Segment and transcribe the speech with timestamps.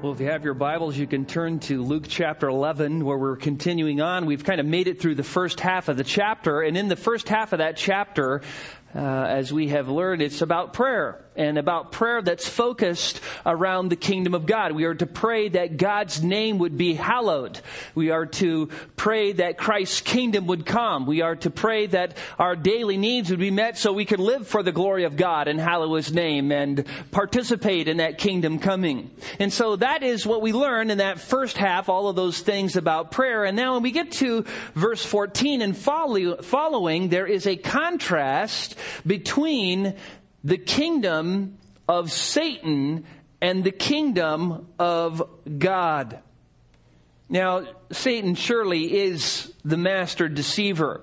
[0.00, 3.34] Well, if you have your Bibles, you can turn to Luke chapter 11, where we're
[3.34, 4.26] continuing on.
[4.26, 6.94] We've kind of made it through the first half of the chapter, and in the
[6.94, 8.42] first half of that chapter,
[8.98, 13.96] uh, as we have learned, it's about prayer and about prayer that's focused around the
[13.96, 14.72] kingdom of God.
[14.72, 17.60] We are to pray that God's name would be hallowed.
[17.94, 18.66] We are to
[18.96, 21.06] pray that Christ's kingdom would come.
[21.06, 24.48] We are to pray that our daily needs would be met so we can live
[24.48, 29.12] for the glory of God and hallow His name and participate in that kingdom coming.
[29.38, 32.74] And so that is what we learn in that first half, all of those things
[32.74, 33.44] about prayer.
[33.44, 38.74] And now when we get to verse 14 and following, there is a contrast
[39.06, 39.94] between
[40.44, 43.04] the kingdom of Satan
[43.40, 45.22] and the kingdom of
[45.58, 46.20] God.
[47.28, 51.02] Now, Satan surely is the master deceiver.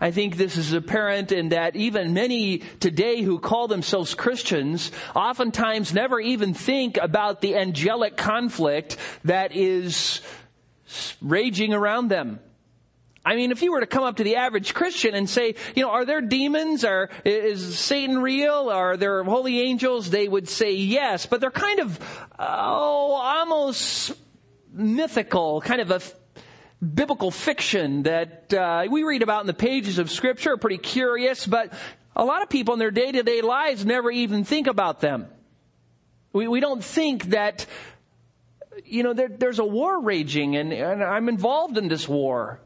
[0.00, 5.94] I think this is apparent in that even many today who call themselves Christians oftentimes
[5.94, 10.20] never even think about the angelic conflict that is
[11.20, 12.40] raging around them.
[13.28, 15.82] I mean, if you were to come up to the average Christian and say, you
[15.82, 16.82] know, are there demons?
[16.82, 18.70] Or is Satan real?
[18.70, 20.08] Are there holy angels?
[20.08, 22.00] They would say yes, but they're kind of,
[22.38, 24.14] oh, almost
[24.72, 26.00] mythical, kind of a
[26.82, 30.54] biblical fiction that uh, we read about in the pages of Scripture.
[30.54, 31.74] Are pretty curious, but
[32.16, 35.26] a lot of people in their day to day lives never even think about them.
[36.32, 37.66] We, we don't think that,
[38.86, 42.60] you know, there, there's a war raging and, and I'm involved in this war.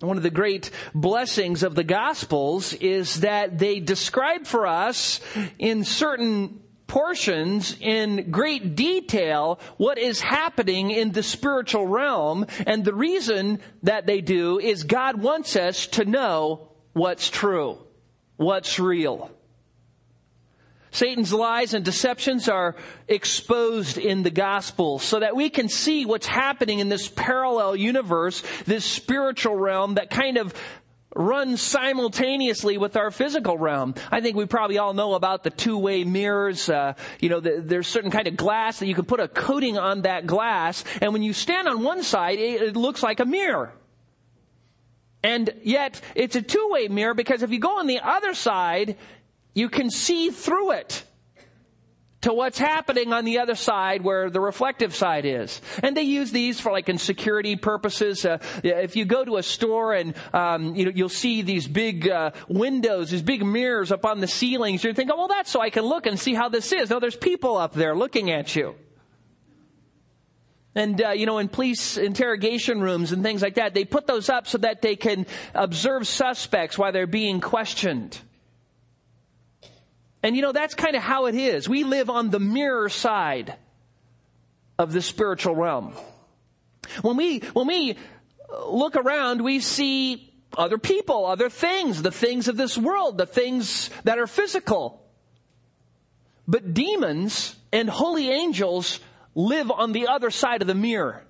[0.00, 5.20] One of the great blessings of the Gospels is that they describe for us
[5.58, 12.46] in certain portions in great detail what is happening in the spiritual realm.
[12.66, 17.78] And the reason that they do is God wants us to know what's true,
[18.36, 19.30] what's real.
[20.96, 22.74] Satan's lies and deceptions are
[23.06, 28.42] exposed in the gospel so that we can see what's happening in this parallel universe,
[28.64, 30.54] this spiritual realm that kind of
[31.14, 33.94] runs simultaneously with our physical realm.
[34.10, 36.70] I think we probably all know about the two-way mirrors.
[36.70, 39.76] Uh, you know, the, there's certain kind of glass that you can put a coating
[39.76, 43.26] on that glass, and when you stand on one side, it, it looks like a
[43.26, 43.70] mirror.
[45.22, 48.96] And yet, it's a two-way mirror because if you go on the other side,
[49.56, 51.02] you can see through it
[52.20, 55.62] to what's happening on the other side where the reflective side is.
[55.82, 58.26] And they use these for like in security purposes.
[58.26, 62.06] Uh, if you go to a store and um, you know you'll see these big
[62.06, 65.70] uh, windows, these big mirrors up on the ceilings, you're thinking, well, that's so I
[65.70, 66.90] can look and see how this is.
[66.90, 68.74] No, there's people up there looking at you.
[70.74, 74.28] And, uh, you know, in police interrogation rooms and things like that, they put those
[74.28, 75.24] up so that they can
[75.54, 78.20] observe suspects while they're being questioned.
[80.26, 81.68] And you know, that's kind of how it is.
[81.68, 83.54] We live on the mirror side
[84.76, 85.94] of the spiritual realm.
[87.02, 87.96] When we, when we
[88.52, 93.26] uh, look around, we see other people, other things, the things of this world, the
[93.26, 95.00] things that are physical.
[96.48, 98.98] But demons and holy angels
[99.36, 101.22] live on the other side of the mirror.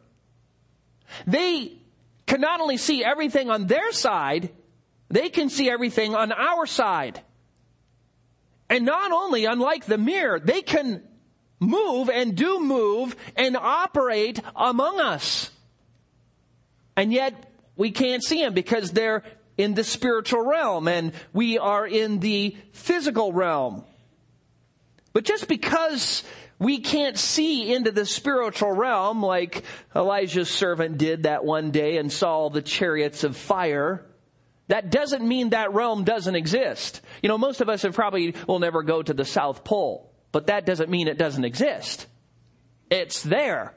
[1.26, 1.76] They
[2.24, 4.48] can not only see everything on their side,
[5.10, 7.20] they can see everything on our side.
[8.68, 11.02] And not only, unlike the mirror, they can
[11.60, 15.50] move and do move and operate among us.
[16.96, 19.22] And yet we can't see them because they're
[19.56, 23.84] in the spiritual realm and we are in the physical realm.
[25.12, 26.24] But just because
[26.58, 32.12] we can't see into the spiritual realm like Elijah's servant did that one day and
[32.12, 34.04] saw the chariots of fire,
[34.68, 37.00] that doesn't mean that realm doesn't exist.
[37.22, 40.48] You know, most of us have probably will never go to the South Pole, but
[40.48, 42.06] that doesn't mean it doesn't exist.
[42.90, 43.74] It's there,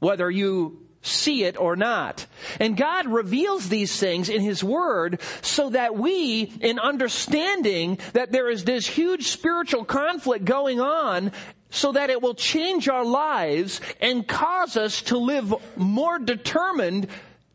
[0.00, 2.26] whether you see it or not.
[2.60, 8.48] And God reveals these things in His Word so that we, in understanding that there
[8.48, 11.32] is this huge spiritual conflict going on,
[11.70, 17.08] so that it will change our lives and cause us to live more determined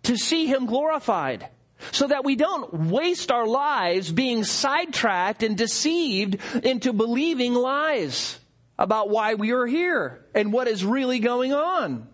[0.04, 1.48] to see Him glorified
[1.92, 8.40] so that we don't waste our lives being sidetracked and deceived into believing lies
[8.80, 12.08] about why we are here and what is really going on.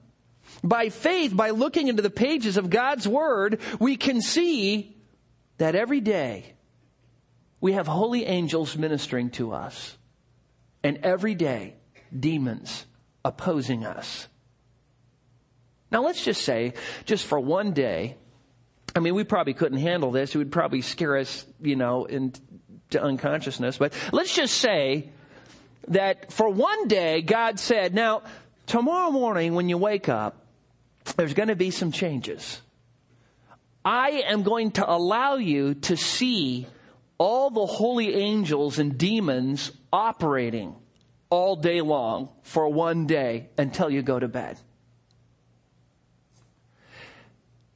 [0.64, 4.96] By faith, by looking into the pages of God's Word, we can see
[5.58, 6.54] that every day
[7.60, 9.98] we have holy angels ministering to us,
[10.84, 11.76] and every day
[12.18, 12.86] demons
[13.24, 14.28] opposing us.
[15.92, 16.74] Now let's just say,
[17.06, 18.18] just for one day,
[18.96, 20.36] I mean, we probably couldn't handle this.
[20.36, 22.42] It would probably scare us, you know, into
[23.02, 23.78] unconsciousness.
[23.78, 25.10] But let's just say
[25.88, 28.22] that for one day, God said, now,
[28.68, 30.46] tomorrow morning when you wake up,
[31.18, 32.62] there's going to be some changes.
[33.84, 36.68] I am going to allow you to see
[37.18, 40.76] all the holy angels and demons operating
[41.30, 44.58] all day long for one day until you go to bed.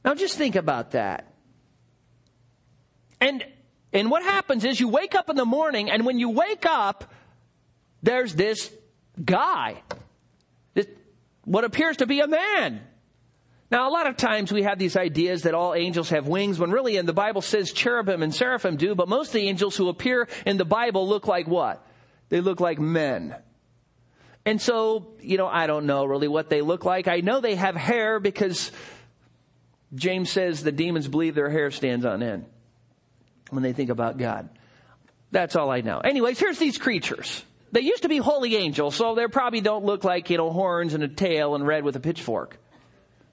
[0.04, 1.32] Now just think about that.
[3.20, 3.44] And,
[3.92, 7.12] and what happens is you wake up in the morning and when you wake up,
[8.02, 8.70] there's this
[9.22, 9.82] guy,
[10.74, 10.86] this,
[11.44, 12.80] what appears to be a man.
[13.70, 16.70] Now, a lot of times we have these ideas that all angels have wings when
[16.70, 19.88] really in the Bible says cherubim and seraphim do, but most of the angels who
[19.88, 21.84] appear in the Bible look like what?
[22.30, 23.36] They look like men.
[24.46, 27.08] And so, you know, I don't know really what they look like.
[27.08, 28.72] I know they have hair because
[29.94, 32.46] James says the demons believe their hair stands on end
[33.50, 34.48] when they think about God.
[35.30, 35.98] That's all I know.
[35.98, 37.44] Anyways, here's these creatures.
[37.72, 40.94] They used to be holy angels, so they probably don't look like, you know, horns
[40.94, 42.58] and a tail and red with a pitchfork.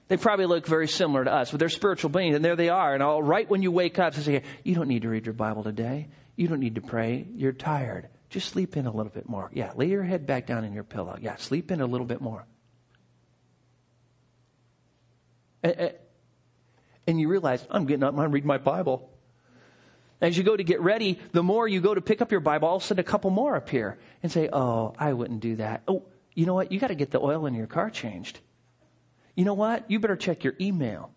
[0.08, 2.94] They probably look very similar to us, but they're spiritual beings, and there they are.
[2.94, 5.32] And all right when you wake up, they say, You don't need to read your
[5.32, 6.08] Bible today.
[6.36, 7.26] You don't need to pray.
[7.34, 8.08] You're tired.
[8.28, 9.50] Just sleep in a little bit more.
[9.52, 11.16] Yeah, lay your head back down in your pillow.
[11.20, 12.44] Yeah, sleep in a little bit more.
[15.64, 15.92] Eh, eh,
[17.06, 19.10] And, and you realize, I'm getting up, I'm reading my Bible.
[20.20, 22.68] As you go to get ready, the more you go to pick up your Bible,
[22.68, 25.82] all of a sudden a couple more appear and say, Oh, I wouldn't do that.
[25.86, 26.04] Oh,
[26.34, 26.72] you know what?
[26.72, 28.40] You got to get the oil in your car changed.
[29.34, 29.90] You know what?
[29.90, 31.10] You better check your email.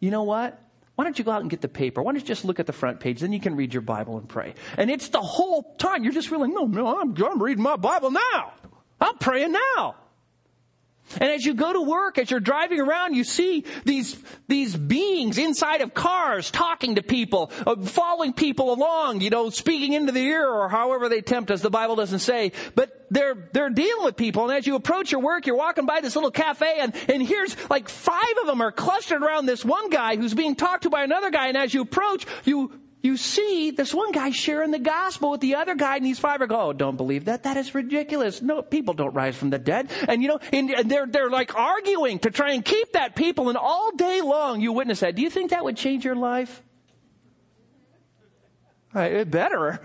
[0.00, 0.60] You know what?
[0.94, 2.02] Why don't you go out and get the paper?
[2.02, 3.20] Why don't you just look at the front page?
[3.20, 4.54] Then you can read your Bible and pray.
[4.78, 8.10] And it's the whole time you're just feeling, no, no, I'm, I'm reading my Bible
[8.10, 8.52] now.
[9.00, 9.96] I'm praying now.
[11.20, 14.16] And as you go to work, as you're driving around, you see these,
[14.48, 19.92] these beings inside of cars talking to people, uh, following people along, you know, speaking
[19.92, 21.60] into the ear or however they tempt us.
[21.60, 24.44] The Bible doesn't say, but they're, they're dealing with people.
[24.44, 27.56] And as you approach your work, you're walking by this little cafe and, and here's
[27.70, 31.04] like five of them are clustered around this one guy who's being talked to by
[31.04, 31.48] another guy.
[31.48, 32.72] And as you approach, you
[33.04, 36.40] you see this one guy sharing the gospel with the other guy and these five
[36.40, 37.42] are go, oh, don't believe that.
[37.42, 38.40] That is ridiculous.
[38.40, 39.90] No, people don't rise from the dead.
[40.08, 43.58] And you know, and they're, they're like arguing to try and keep that people and
[43.58, 45.16] all day long you witness that.
[45.16, 46.62] Do you think that would change your life?
[48.96, 49.82] Uh, it better.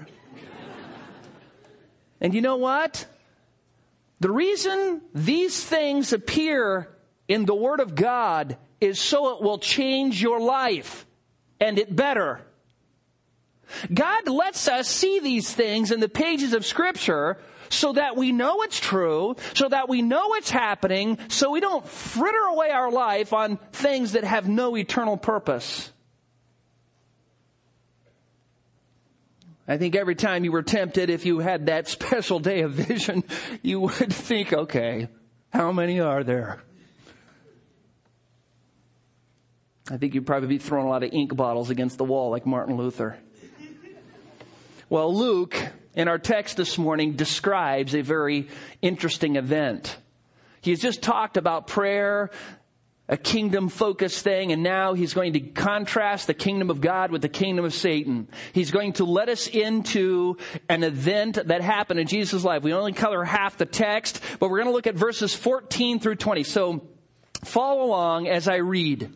[2.21, 3.05] and you know what?
[4.21, 6.87] The reason these things appear
[7.27, 11.05] in the Word of God is so it will change your life.
[11.59, 12.45] And it better.
[13.93, 17.37] God lets us see these things in the pages of scripture
[17.69, 21.87] so that we know it's true, so that we know it's happening, so we don't
[21.87, 25.91] fritter away our life on things that have no eternal purpose.
[29.67, 33.23] I think every time you were tempted, if you had that special day of vision,
[33.61, 35.07] you would think, okay,
[35.53, 36.63] how many are there?
[39.91, 42.45] I think you'd probably be throwing a lot of ink bottles against the wall like
[42.45, 43.17] Martin Luther.
[44.91, 45.55] Well, Luke,
[45.93, 48.47] in our text this morning, describes a very
[48.81, 49.95] interesting event.
[50.61, 52.31] He has just talked about prayer,
[53.07, 57.21] a kingdom focused thing, and now he's going to contrast the kingdom of God with
[57.21, 58.29] the kingdom of Satan.
[58.51, 60.37] He's going to let us into
[60.67, 62.63] an event that happened in Jesus' life.
[62.63, 66.15] We only cover half the text, but we're going to look at verses 14 through
[66.15, 66.43] 20.
[66.45, 66.87] So
[67.43, 69.13] follow along as I read.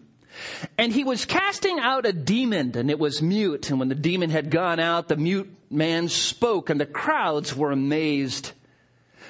[0.77, 3.69] And he was casting out a demon, and it was mute.
[3.69, 7.71] And when the demon had gone out, the mute man spoke, and the crowds were
[7.71, 8.51] amazed.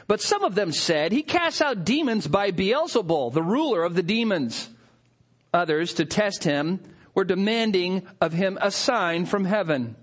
[0.07, 4.03] But some of them said, He casts out demons by Beelzebul, the ruler of the
[4.03, 4.69] demons.
[5.53, 6.79] Others, to test him,
[7.13, 9.95] were demanding of him a sign from heaven.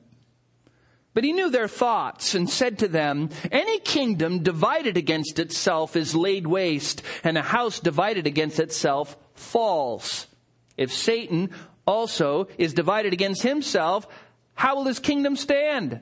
[1.12, 6.14] But he knew their thoughts and said to them, Any kingdom divided against itself is
[6.14, 10.28] laid waste, and a house divided against itself falls.
[10.76, 11.50] If Satan
[11.86, 14.06] also is divided against himself,
[14.54, 16.00] how will his kingdom stand?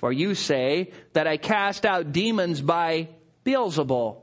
[0.00, 3.10] For you say that I cast out demons by
[3.44, 4.16] Beelzebul.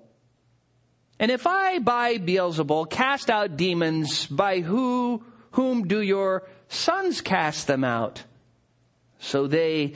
[1.19, 7.67] And if I by Beelzebul cast out demons, by who, whom do your sons cast
[7.67, 8.23] them out?
[9.19, 9.93] So they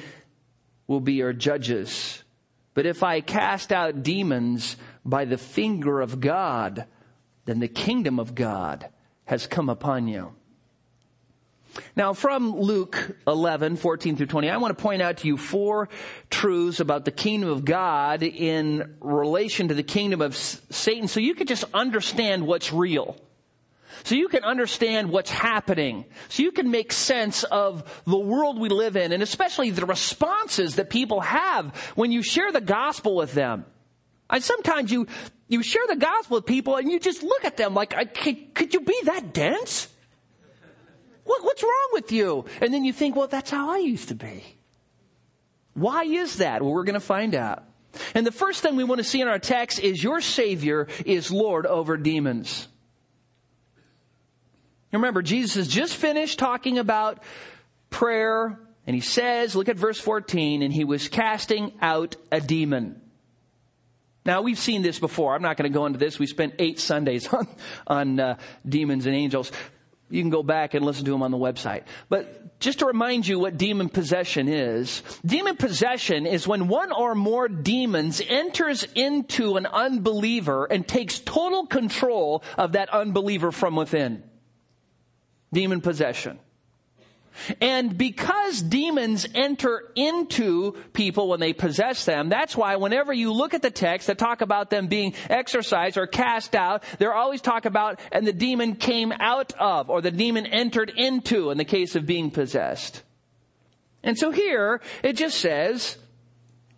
[0.85, 2.23] will be your judges.
[2.75, 6.85] But if I cast out demons by the finger of God,
[7.45, 8.87] then the kingdom of God
[9.25, 10.35] has come upon you.
[11.95, 15.89] Now, from Luke 11, 14 through 20, I want to point out to you four
[16.29, 21.35] truths about the kingdom of God in relation to the kingdom of Satan so you
[21.35, 23.17] could just understand what's real.
[24.03, 28.69] so you can understand what's happening, so you can make sense of the world we
[28.69, 33.33] live in, and especially the responses that people have when you share the gospel with
[33.33, 33.65] them.
[34.29, 35.07] And sometimes you,
[35.47, 38.73] you share the gospel with people and you just look at them like, could, could
[38.73, 39.90] you be that dense?
[41.23, 42.45] What, what's wrong with you?
[42.61, 44.43] And then you think, well, that's how I used to be.
[45.73, 46.61] Why is that?
[46.61, 47.63] Well, we're going to find out.
[48.15, 51.31] And the first thing we want to see in our text is your Savior is
[51.31, 52.67] Lord over demons.
[54.91, 57.23] Remember, Jesus has just finished talking about
[57.89, 63.01] prayer, and he says, look at verse 14, and he was casting out a demon.
[64.25, 65.33] Now, we've seen this before.
[65.33, 66.19] I'm not going to go into this.
[66.19, 67.47] We spent eight Sundays on,
[67.87, 68.37] on uh,
[68.67, 69.51] demons and angels.
[70.11, 71.83] You can go back and listen to them on the website.
[72.09, 77.15] But just to remind you what demon possession is, demon possession is when one or
[77.15, 84.23] more demons enters into an unbeliever and takes total control of that unbeliever from within
[85.53, 86.39] demon possession.
[87.59, 93.53] And because demons enter into people when they possess them, that's why whenever you look
[93.53, 97.65] at the text that talk about them being exorcised or cast out, they're always talk
[97.65, 101.95] about, and the demon came out of, or the demon entered into in the case
[101.95, 103.01] of being possessed.
[104.03, 105.97] And so here, it just says,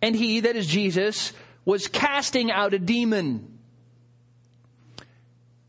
[0.02, 1.32] and he, that is Jesus,
[1.64, 3.58] was casting out a demon.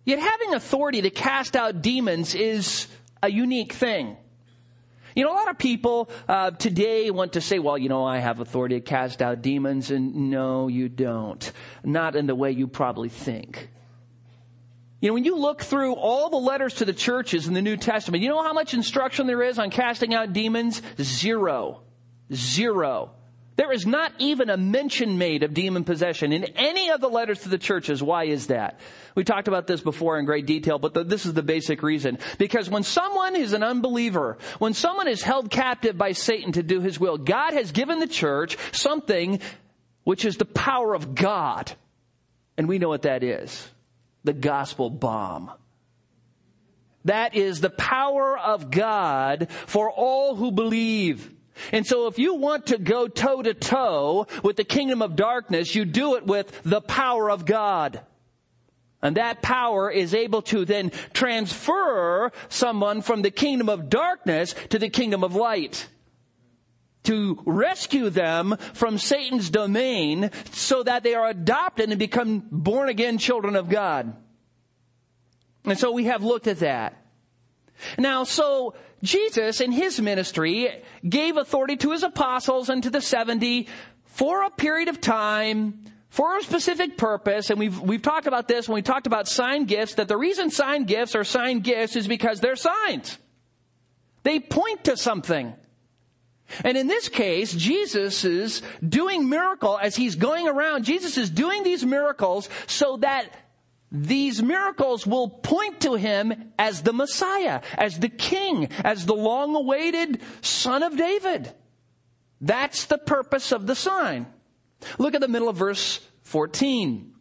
[0.04, 2.88] Yet having authority to cast out demons is
[3.24, 4.18] a unique thing.
[5.15, 8.17] You know, a lot of people uh, today want to say, well, you know, I
[8.17, 11.51] have authority to cast out demons, and no, you don't.
[11.86, 13.69] Not in the way you probably think.
[15.00, 17.77] You know, when you look through all the letters to the churches in the New
[17.77, 20.81] Testament, you know how much instruction there is on casting out demons?
[21.01, 21.81] Zero.
[22.34, 23.12] Zero.
[23.58, 27.42] There is not even a mention made of demon possession in any of the letters
[27.42, 28.04] to the churches.
[28.04, 28.82] Why is that?
[29.16, 32.18] We talked about this before in great detail, but the, this is the basic reason.
[32.38, 36.82] Because when someone is an unbeliever, when someone is held captive by Satan to do
[36.82, 39.40] his will, God has given the church something
[40.04, 41.72] which is the power of God.
[42.58, 43.70] And we know what that is.
[44.26, 45.52] The gospel bomb.
[47.06, 51.35] That is the power of God for all who believe.
[51.72, 55.76] And so if you want to go toe to toe with the kingdom of darkness,
[55.76, 58.02] you do it with the power of God.
[59.02, 64.80] And that power is able to then transfer someone from the kingdom of darkness to
[64.80, 65.88] the kingdom of light.
[67.04, 73.20] To rescue them from Satan's domain so that they are adopted and become born again
[73.20, 74.16] children of God.
[75.66, 77.05] And so we have looked at that.
[77.98, 80.70] Now, so Jesus in his ministry
[81.08, 83.67] gave authority to his apostles and to the 70
[84.05, 88.70] for a period of time for a specific purpose, and we've, we've talked about this
[88.70, 92.08] when we talked about sign gifts, that the reason sign gifts are sign gifts is
[92.08, 93.17] because they're signs.
[94.24, 95.53] They point to something.
[96.63, 100.86] And in this case, Jesus is doing miracle as he's going around.
[100.86, 103.29] Jesus is doing these miracles so that
[103.92, 109.56] these miracles will point to him as the Messiah, as the King, as the long
[109.56, 111.54] awaited Son of David.
[112.42, 114.27] That's the purpose of the sign.
[114.98, 117.13] Look at the middle of verse 14.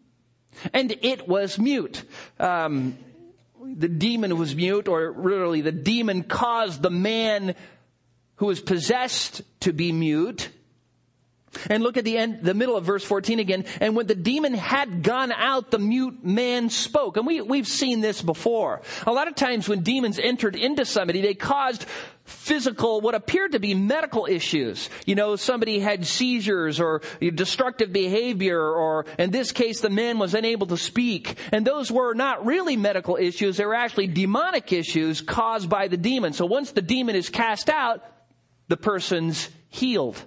[0.73, 2.05] And it was mute.
[2.39, 2.99] Um,
[3.63, 7.55] the demon was mute, or literally, the demon caused the man
[8.37, 10.51] who was possessed to be mute.
[11.71, 13.65] And look at the end, the middle of verse 14 again.
[13.81, 17.17] And when the demon had gone out, the mute man spoke.
[17.17, 18.83] And we, we've seen this before.
[19.07, 21.87] A lot of times when demons entered into somebody, they caused
[22.25, 24.89] physical, what appeared to be medical issues.
[25.05, 30.35] You know, somebody had seizures or destructive behavior, or in this case, the man was
[30.35, 31.37] unable to speak.
[31.53, 33.57] And those were not really medical issues.
[33.57, 36.33] They were actually demonic issues caused by the demon.
[36.33, 38.03] So once the demon is cast out,
[38.69, 40.23] the person's healed.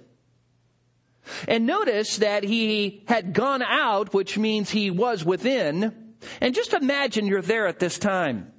[1.46, 6.14] And notice that he had gone out, which means he was within.
[6.40, 8.52] And just imagine you're there at this time.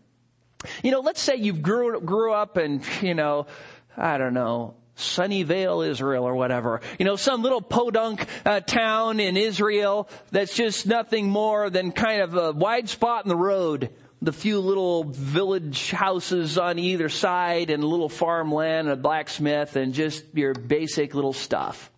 [0.83, 3.47] You know, let's say you grew, grew up in, you know,
[3.95, 6.81] I don't know, Sunnyvale, Israel, or whatever.
[6.99, 12.21] You know, some little podunk uh, town in Israel that's just nothing more than kind
[12.21, 13.91] of a wide spot in the road.
[14.21, 19.77] The few little village houses on either side and a little farmland, and a blacksmith,
[19.77, 21.89] and just your basic little stuff.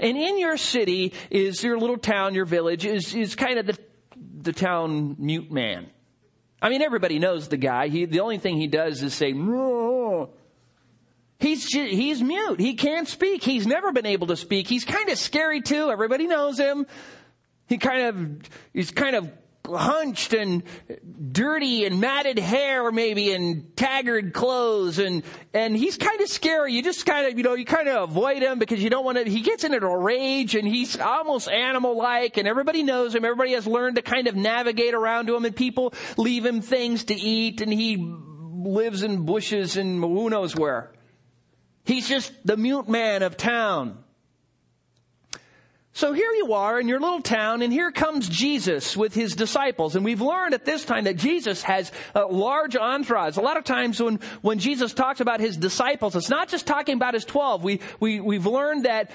[0.00, 3.78] And in your city is your little town, your village is, is kind of the,
[4.16, 5.90] the town mute man.
[6.60, 7.88] I mean, everybody knows the guy.
[7.88, 10.30] He, the only thing he does is say, no.
[11.40, 12.60] He's, he's mute.
[12.60, 13.42] He can't speak.
[13.42, 14.68] He's never been able to speak.
[14.68, 15.90] He's kind of scary too.
[15.90, 16.86] Everybody knows him.
[17.66, 19.32] He kind of, he's kind of
[19.66, 20.62] hunched and
[21.30, 25.22] dirty and matted hair maybe and tagged clothes and
[25.54, 26.72] and he's kind of scary.
[26.72, 29.18] You just kind of you know you kind of avoid him because you don't want
[29.18, 33.24] to he gets into a rage and he's almost animal like and everybody knows him.
[33.24, 37.04] Everybody has learned to kind of navigate around to him and people leave him things
[37.04, 40.92] to eat and he lives in bushes and who knows where.
[41.84, 44.01] He's just the mute man of town
[45.94, 49.94] so here you are in your little town, and here comes Jesus with his disciples.
[49.94, 53.36] And we've learned at this time that Jesus has a large entourage.
[53.36, 56.96] A lot of times when, when Jesus talks about his disciples, it's not just talking
[56.96, 57.62] about his 12.
[57.62, 59.10] We, we, we've learned that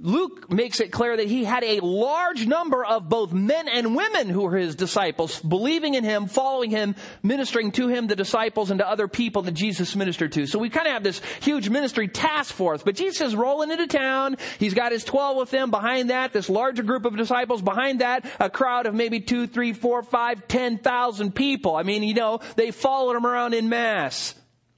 [0.00, 4.28] Luke makes it clear that he had a large number of both men and women
[4.28, 8.78] who were his disciples, believing in him, following him, ministering to him, the disciples, and
[8.78, 10.46] to other people that Jesus ministered to.
[10.46, 12.82] So we kind of have this huge ministry task force.
[12.82, 14.36] But Jesus is rolling into town.
[14.58, 15.70] He's got his 12 with him.
[15.70, 17.60] Behind that, this larger group of disciples.
[17.60, 21.74] Behind that, a crowd of maybe two, three, four, five, ten thousand people.
[21.74, 24.34] I mean, you know, they followed him around in mass.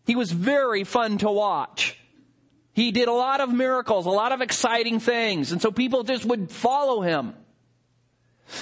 [0.06, 1.99] He was very fun to watch.
[2.72, 5.52] He did a lot of miracles, a lot of exciting things.
[5.52, 7.34] And so people just would follow him.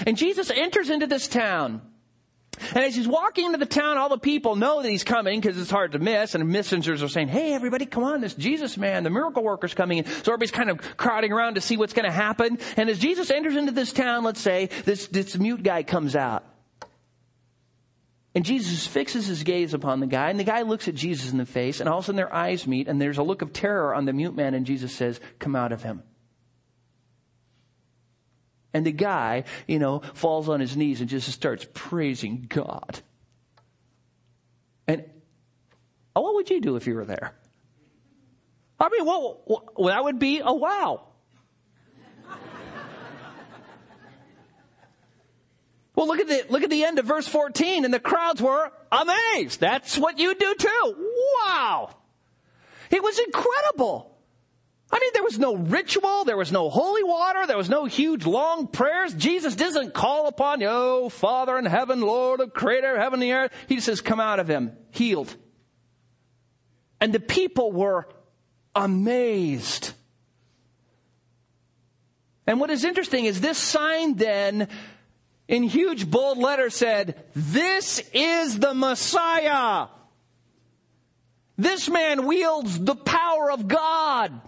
[0.07, 1.83] And Jesus enters into this town.
[2.75, 5.59] And as he's walking into the town, all the people know that he's coming because
[5.59, 6.35] it's hard to miss.
[6.35, 9.99] And messengers are saying, Hey, everybody, come on, this Jesus man, the miracle worker's coming
[9.99, 10.05] in.
[10.07, 12.59] So everybody's kind of crowding around to see what's going to happen.
[12.77, 16.45] And as Jesus enters into this town, let's say, this, this mute guy comes out.
[18.35, 21.39] And Jesus fixes his gaze upon the guy, and the guy looks at Jesus in
[21.39, 23.53] the face, and all of a sudden their eyes meet, and there's a look of
[23.53, 26.03] terror on the mute man, and Jesus says, Come out of him.
[28.75, 33.01] And the guy, you know, falls on his knees and just starts praising God.
[34.87, 35.05] And
[36.15, 37.35] oh, what would you do if you were there?
[38.79, 41.08] I mean, well, that would be a wow.
[45.99, 48.71] Well, look at the, look at the end of verse 14 and the crowds were
[48.93, 49.59] amazed.
[49.59, 51.09] That's what you do too.
[51.43, 51.91] Wow.
[52.89, 54.17] It was incredible.
[54.93, 58.25] I mean, there was no ritual, there was no holy water, there was no huge
[58.27, 59.13] long prayers.
[59.13, 63.33] Jesus doesn't call upon you, oh, Father in heaven, Lord of creator of heaven and
[63.33, 63.53] earth.
[63.67, 65.35] He says, come out of him, healed.
[67.01, 68.09] And the people were
[68.73, 69.95] amazed.
[72.47, 74.69] And what is interesting is this sign then
[75.49, 79.89] in huge bold letters said, This is the Messiah.
[81.57, 84.41] This man wields the power of God.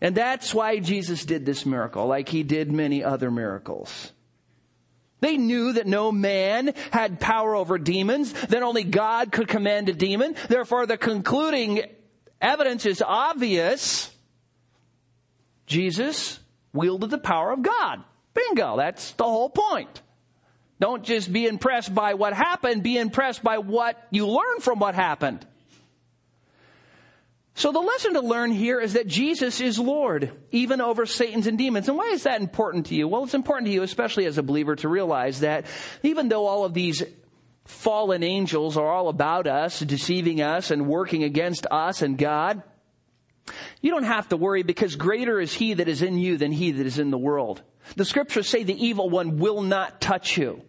[0.00, 4.12] And that's why Jesus did this miracle, like he did many other miracles.
[5.20, 9.92] They knew that no man had power over demons, that only God could command a
[9.92, 10.34] demon.
[10.48, 11.82] Therefore, the concluding
[12.40, 14.10] evidence is obvious.
[15.66, 16.40] Jesus
[16.72, 18.02] wielded the power of God.
[18.34, 18.76] Bingo.
[18.76, 20.00] That's the whole point.
[20.80, 24.94] Don't just be impressed by what happened, be impressed by what you learn from what
[24.94, 25.46] happened.
[27.54, 31.58] So the lesson to learn here is that Jesus is Lord, even over Satan's and
[31.58, 31.88] demons.
[31.88, 33.06] And why is that important to you?
[33.06, 35.66] Well, it's important to you, especially as a believer, to realize that
[36.02, 37.02] even though all of these
[37.64, 42.62] fallen angels are all about us, deceiving us and working against us and God,
[43.80, 46.72] you don't have to worry because greater is he that is in you than he
[46.72, 47.62] that is in the world.
[47.96, 50.62] The scriptures say the evil one will not touch you.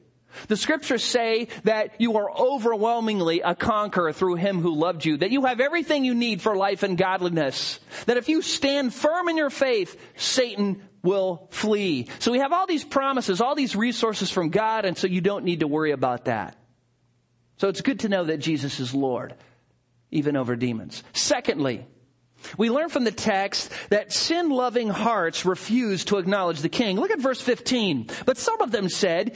[0.48, 5.32] The scriptures say that you are overwhelmingly a conqueror through him who loved you, that
[5.32, 9.38] you have everything you need for life and godliness, that if you stand firm in
[9.38, 12.08] your faith, Satan will flee.
[12.20, 15.46] So we have all these promises, all these resources from God, and so you don't
[15.46, 16.58] need to worry about that.
[17.58, 19.36] So it's good to know that Jesus is Lord,
[20.12, 21.04] even over demons.
[21.14, 21.86] Secondly,
[22.58, 27.00] we learn from the text that sin loving hearts refuse to acknowledge the king.
[27.00, 28.08] Look at verse 15.
[28.26, 29.36] But some of them said,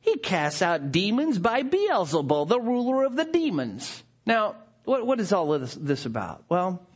[0.00, 4.02] He casts out demons by Beelzebul, the ruler of the demons.
[4.24, 6.44] Now, what, what is all of this, this about?
[6.48, 6.86] Well,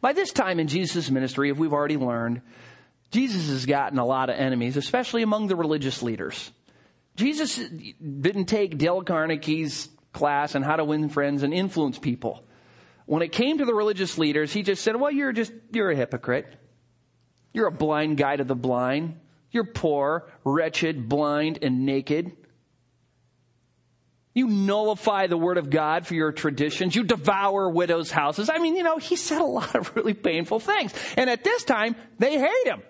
[0.00, 2.42] by this time in Jesus' ministry, if we've already learned,
[3.10, 6.50] Jesus has gotten a lot of enemies, especially among the religious leaders.
[7.16, 12.44] Jesus didn't take Dale Carnegie's class on how to win friends and influence people
[13.06, 15.96] when it came to the religious leaders, he just said, well, you're just, you're a
[15.96, 16.46] hypocrite.
[17.52, 19.18] You're a blind guide of the blind.
[19.50, 22.32] You're poor, wretched, blind, and naked.
[24.34, 26.96] You nullify the word of God for your traditions.
[26.96, 28.48] You devour widows' houses.
[28.48, 30.94] I mean, you know, he said a lot of really painful things.
[31.18, 32.82] And at this time, they hate him.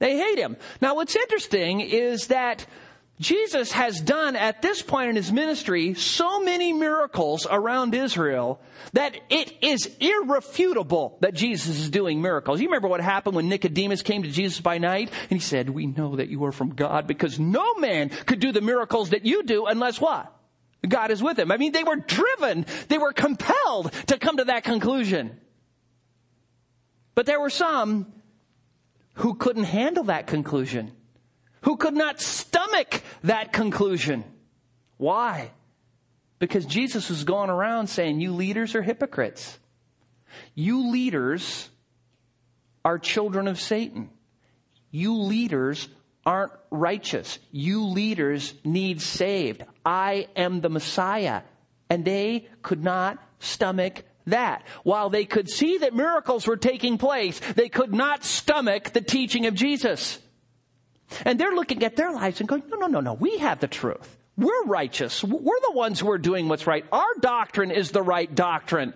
[0.00, 0.56] They hate him.
[0.82, 2.66] Now, what's interesting is that
[3.20, 8.62] Jesus has done at this point in his ministry so many miracles around Israel
[8.94, 12.62] that it is irrefutable that Jesus is doing miracles.
[12.62, 15.86] You remember what happened when Nicodemus came to Jesus by night and he said, we
[15.86, 19.42] know that you are from God because no man could do the miracles that you
[19.42, 20.34] do unless what?
[20.88, 21.52] God is with him.
[21.52, 25.38] I mean, they were driven, they were compelled to come to that conclusion.
[27.14, 28.14] But there were some
[29.16, 30.92] who couldn't handle that conclusion
[31.70, 34.24] who could not stomach that conclusion.
[34.96, 35.52] Why?
[36.40, 39.56] Because Jesus was going around saying, You leaders are hypocrites.
[40.56, 41.70] You leaders
[42.84, 44.10] are children of Satan.
[44.90, 45.88] You leaders
[46.26, 47.38] aren't righteous.
[47.52, 49.62] You leaders need saved.
[49.86, 51.42] I am the Messiah.
[51.88, 54.64] And they could not stomach that.
[54.82, 59.46] While they could see that miracles were taking place, they could not stomach the teaching
[59.46, 60.18] of Jesus.
[61.24, 63.68] And they're looking at their lives and going, no, no, no, no, we have the
[63.68, 64.16] truth.
[64.36, 65.22] We're righteous.
[65.22, 66.84] We're the ones who are doing what's right.
[66.92, 68.94] Our doctrine is the right doctrine.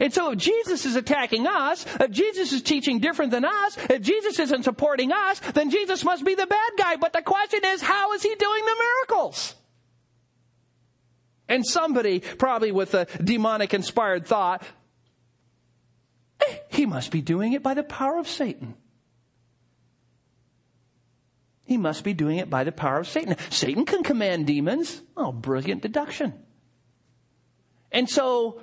[0.00, 4.00] And so if Jesus is attacking us, if Jesus is teaching different than us, if
[4.00, 6.96] Jesus isn't supporting us, then Jesus must be the bad guy.
[6.96, 9.54] But the question is, how is he doing the miracles?
[11.48, 14.62] And somebody, probably with a demonic inspired thought,
[16.40, 18.74] eh, he must be doing it by the power of Satan.
[21.64, 23.36] He must be doing it by the power of Satan.
[23.50, 25.02] Satan can command demons.
[25.16, 26.34] Oh, brilliant deduction.
[27.90, 28.60] And so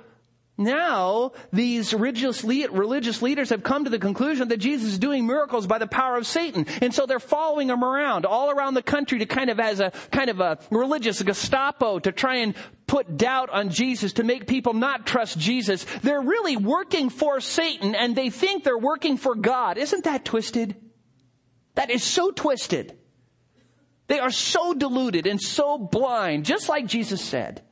[0.58, 5.78] now these religious, leaders have come to the conclusion that Jesus is doing miracles by
[5.78, 6.66] the power of Satan.
[6.80, 9.92] And so they're following him around all around the country to kind of as a
[10.10, 12.54] kind of a religious Gestapo to try and
[12.86, 15.86] put doubt on Jesus, to make people not trust Jesus.
[16.02, 19.78] They're really working for Satan and they think they're working for God.
[19.78, 20.76] Isn't that twisted?
[21.74, 22.98] That is so twisted.
[24.06, 27.62] They are so deluded and so blind, just like Jesus said.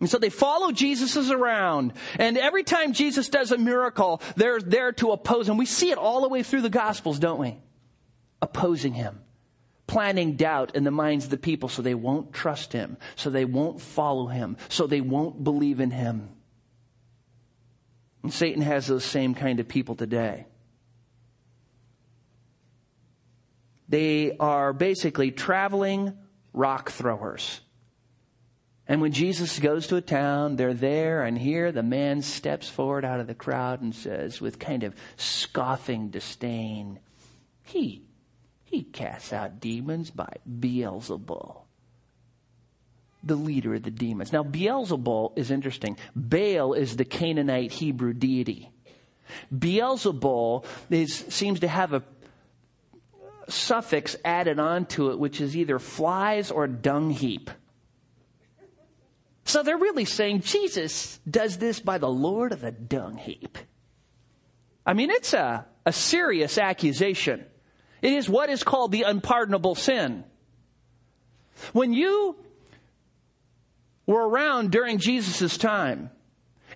[0.00, 1.92] And so they follow Jesus around.
[2.18, 5.58] And every time Jesus does a miracle, they're there to oppose him.
[5.58, 7.58] We see it all the way through the Gospels, don't we?
[8.40, 9.20] Opposing him.
[9.86, 13.44] Planting doubt in the minds of the people so they won't trust him, so they
[13.44, 16.30] won't follow him, so they won't believe in him.
[18.22, 20.46] And Satan has those same kind of people today.
[23.90, 26.16] They are basically traveling
[26.52, 27.60] rock throwers.
[28.86, 33.04] And when Jesus goes to a town, they're there, and here the man steps forward
[33.04, 37.00] out of the crowd and says, with kind of scoffing disdain,
[37.64, 38.02] He,
[38.64, 41.62] he casts out demons by Beelzebul,
[43.22, 44.32] the leader of the demons.
[44.32, 45.96] Now, Beelzebul is interesting.
[46.16, 48.70] Baal is the Canaanite Hebrew deity.
[49.52, 52.02] Beelzebul is, seems to have a
[53.50, 57.50] suffix added onto it, which is either flies or dung heap.
[59.44, 63.58] So they're really saying Jesus does this by the Lord of the dung heap.
[64.86, 67.44] I mean, it's a, a serious accusation.
[68.02, 70.24] It is what is called the unpardonable sin.
[71.72, 72.36] When you
[74.06, 76.10] were around during Jesus' time,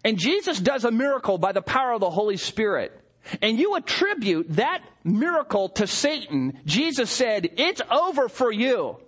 [0.04, 2.92] and Jesus does a miracle by the power of the Holy Spirit,
[3.40, 8.98] and you attribute that miracle to Satan, Jesus said, it's over for you.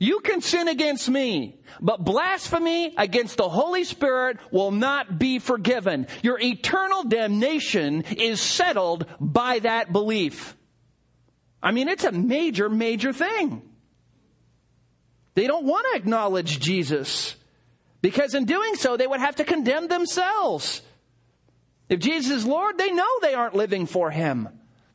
[0.00, 6.06] You can sin against me, but blasphemy against the Holy Spirit will not be forgiven.
[6.22, 10.56] Your eternal damnation is settled by that belief.
[11.60, 13.62] I mean, it's a major, major thing.
[15.34, 17.34] They don't want to acknowledge Jesus
[18.00, 20.82] because in doing so, they would have to condemn themselves.
[21.88, 24.48] If Jesus is Lord, they know they aren't living for Him.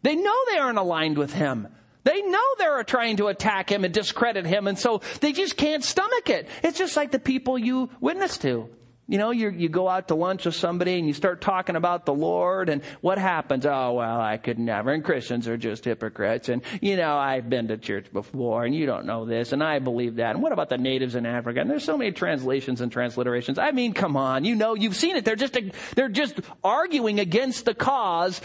[0.04, 1.68] They know they aren't aligned with Him.
[2.04, 5.84] They know they're trying to attack Him and discredit Him, and so they just can't
[5.84, 6.48] stomach it.
[6.62, 8.70] It's just like the people you witness to.
[9.06, 12.06] You know, you you go out to lunch with somebody and you start talking about
[12.06, 13.66] the Lord and what happens?
[13.66, 14.92] Oh, well, I could never.
[14.92, 16.48] And Christians are just hypocrites.
[16.48, 19.80] And, you know, I've been to church before and you don't know this and I
[19.80, 20.32] believe that.
[20.36, 21.60] And what about the natives in Africa?
[21.60, 23.60] And there's so many translations and transliterations.
[23.60, 24.46] I mean, come on.
[24.46, 25.26] You know, you've seen it.
[25.26, 25.58] They're just,
[25.96, 28.40] they're just arguing against the cause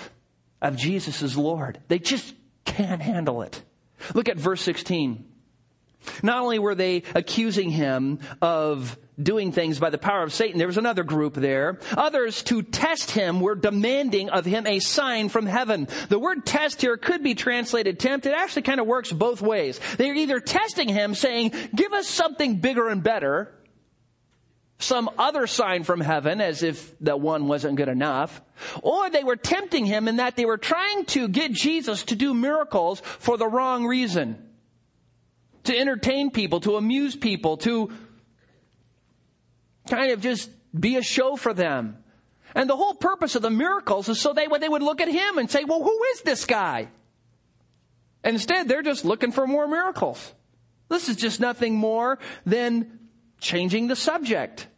[0.61, 1.79] of Jesus Lord.
[1.87, 3.63] They just can't handle it.
[4.13, 5.25] Look at verse 16.
[6.23, 10.67] Not only were they accusing him of doing things by the power of Satan, there
[10.67, 11.81] was another group there.
[11.97, 15.89] Others to test him were demanding of him a sign from heaven.
[16.09, 18.27] The word test here could be translated tempt.
[18.27, 19.81] It actually kind of works both ways.
[19.97, 23.53] They're either testing him saying, give us something bigger and better,
[24.79, 28.41] some other sign from heaven as if that one wasn't good enough.
[28.83, 32.33] Or they were tempting him in that they were trying to get Jesus to do
[32.33, 34.48] miracles for the wrong reason.
[35.69, 37.93] To entertain people, to amuse people, to
[39.87, 41.99] kind of just be a show for them.
[42.55, 45.37] And the whole purpose of the miracles is so they, they would look at him
[45.37, 46.89] and say, well, who is this guy?
[48.25, 50.33] And instead, they're just looking for more miracles.
[50.89, 52.99] This is just nothing more than
[53.39, 54.69] changing the subject.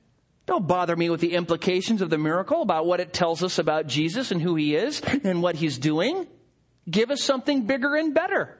[0.46, 3.87] Don't bother me with the implications of the miracle about what it tells us about
[3.87, 6.26] Jesus and who he is and what he's doing.
[6.90, 8.60] Give us something bigger and better.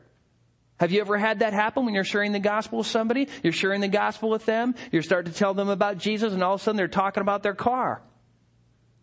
[0.81, 3.29] Have you ever had that happen when you're sharing the gospel with somebody?
[3.43, 4.75] You're sharing the gospel with them.
[4.90, 7.43] You're starting to tell them about Jesus and all of a sudden they're talking about
[7.43, 8.01] their car.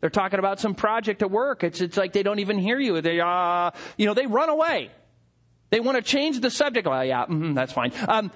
[0.01, 1.63] They're talking about some project at work.
[1.63, 2.99] It's, it's like they don't even hear you.
[3.01, 4.89] They, uh, you know, they run away.
[5.69, 6.87] They want to change the subject.
[6.87, 7.91] Well, yeah, mm-hmm, that's fine.
[8.07, 8.31] Um,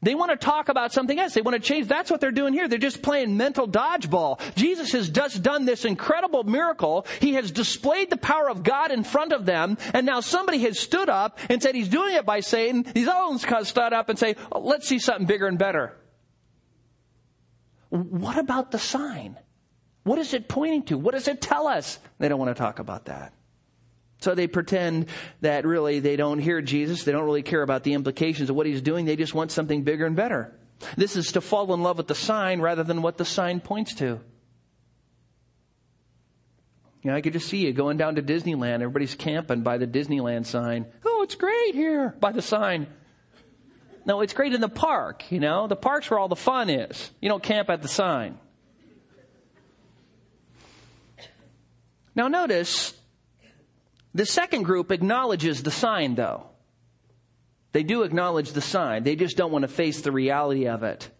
[0.00, 1.34] they want to talk about something else.
[1.34, 1.88] They want to change.
[1.88, 2.68] That's what they're doing here.
[2.68, 4.40] They're just playing mental dodgeball.
[4.54, 7.04] Jesus has just done this incredible miracle.
[7.20, 9.76] He has displayed the power of God in front of them.
[9.92, 13.26] And now somebody has stood up and said he's doing it by saying, these other
[13.26, 15.96] ones stood up and say, oh, let's see something bigger and better.
[17.88, 19.36] What about the sign?
[20.04, 20.98] What is it pointing to?
[20.98, 21.98] What does it tell us?
[22.18, 23.32] They don't want to talk about that.
[24.20, 25.06] So they pretend
[25.42, 27.04] that really they don't hear Jesus.
[27.04, 29.04] They don't really care about the implications of what he's doing.
[29.04, 30.54] They just want something bigger and better.
[30.96, 33.94] This is to fall in love with the sign rather than what the sign points
[33.96, 34.20] to.
[37.02, 38.74] You know, I could just see you going down to Disneyland.
[38.74, 40.86] Everybody's camping by the Disneyland sign.
[41.04, 42.88] Oh, it's great here by the sign.
[44.04, 45.68] No, it's great in the park, you know.
[45.68, 47.10] The park's where all the fun is.
[47.20, 48.38] You don't camp at the sign.
[52.16, 52.97] Now notice
[54.14, 56.46] the second group acknowledges the sign, though.
[57.72, 59.04] They do acknowledge the sign.
[59.04, 61.10] They just don't want to face the reality of it.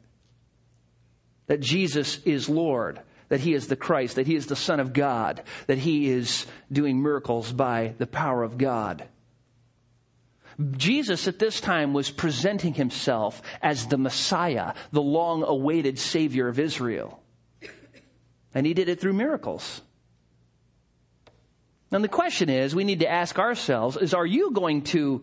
[1.47, 4.93] That Jesus is Lord, that He is the Christ, that He is the Son of
[4.93, 9.05] God, that He is doing miracles by the power of God.
[10.73, 16.59] Jesus at this time was presenting Himself as the Messiah, the long awaited Savior of
[16.59, 17.23] Israel.
[18.55, 19.83] And He did it through miracles.
[21.91, 25.23] And the question is, we need to ask ourselves, is are you going to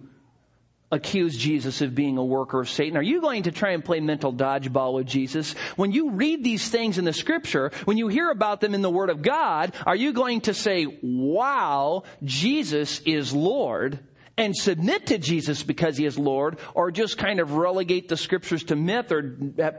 [0.91, 2.97] accuse Jesus of being a worker of Satan?
[2.97, 5.54] Are you going to try and play mental dodgeball with Jesus?
[5.75, 8.89] When you read these things in the scripture, when you hear about them in the
[8.89, 13.99] Word of God, are you going to say, wow, Jesus is Lord?
[14.38, 18.65] and submit to Jesus because he is Lord, or just kind of relegate the scriptures
[18.65, 19.23] to myth or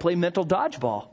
[0.00, 1.08] play mental dodgeball.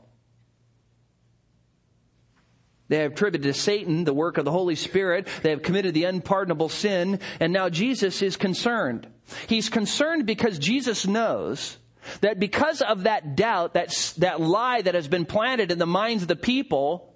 [2.88, 5.26] They have attributed to Satan the work of the Holy Spirit.
[5.42, 7.20] They have committed the unpardonable sin.
[7.40, 9.06] And now Jesus is concerned.
[9.46, 11.78] He's concerned because Jesus knows
[12.20, 16.22] that because of that doubt, that, that lie that has been planted in the minds
[16.22, 17.13] of the people,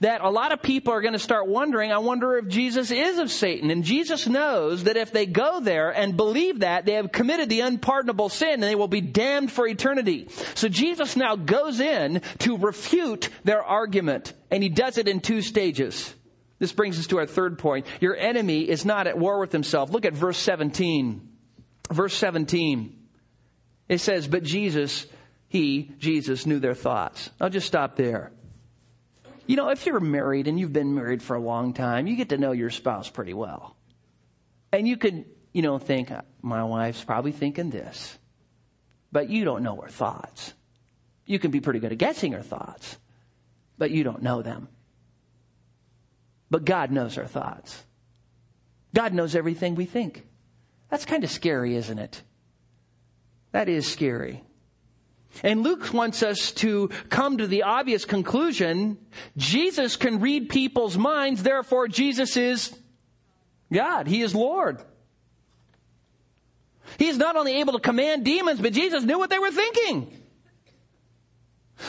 [0.00, 3.18] that a lot of people are going to start wondering, I wonder if Jesus is
[3.18, 3.70] of Satan.
[3.70, 7.60] And Jesus knows that if they go there and believe that, they have committed the
[7.60, 10.28] unpardonable sin and they will be damned for eternity.
[10.54, 15.42] So Jesus now goes in to refute their argument and he does it in two
[15.42, 16.14] stages.
[16.58, 17.86] This brings us to our third point.
[18.00, 19.90] Your enemy is not at war with himself.
[19.90, 21.28] Look at verse 17.
[21.90, 22.96] Verse 17.
[23.88, 25.06] It says, but Jesus,
[25.48, 27.30] he, Jesus, knew their thoughts.
[27.40, 28.32] I'll just stop there.
[29.46, 32.30] You know, if you're married and you've been married for a long time, you get
[32.30, 33.76] to know your spouse pretty well.
[34.72, 36.10] And you can, you know, think,
[36.42, 38.18] my wife's probably thinking this.
[39.12, 40.54] But you don't know her thoughts.
[41.26, 42.98] You can be pretty good at guessing her thoughts,
[43.78, 44.68] but you don't know them.
[46.50, 47.84] But God knows our thoughts.
[48.94, 50.26] God knows everything we think.
[50.90, 52.22] That's kind of scary, isn't it?
[53.52, 54.42] That is scary.
[55.42, 58.98] And Luke wants us to come to the obvious conclusion
[59.36, 62.76] Jesus can read people's minds, therefore, Jesus is
[63.72, 64.06] God.
[64.06, 64.82] He is Lord.
[66.98, 70.12] He's not only able to command demons, but Jesus knew what they were thinking.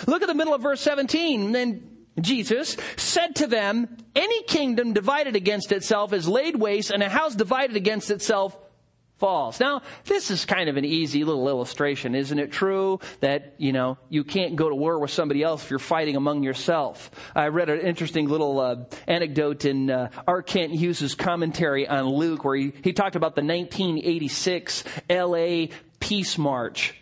[0.08, 1.52] Look at the middle of verse 17.
[1.52, 7.10] Then Jesus said to them, Any kingdom divided against itself is laid waste, and a
[7.10, 8.58] house divided against itself
[9.18, 9.60] falls.
[9.60, 13.00] Now, this is kind of an easy little illustration, isn't it true?
[13.22, 16.44] That, you know, you can't go to war with somebody else if you're fighting among
[16.44, 17.12] yourself.
[17.36, 18.76] I read an interesting little uh,
[19.08, 20.42] anecdote in uh, R.
[20.42, 25.68] Kent Hughes' commentary on Luke where he, he talked about the 1986 LA
[26.00, 26.94] Peace March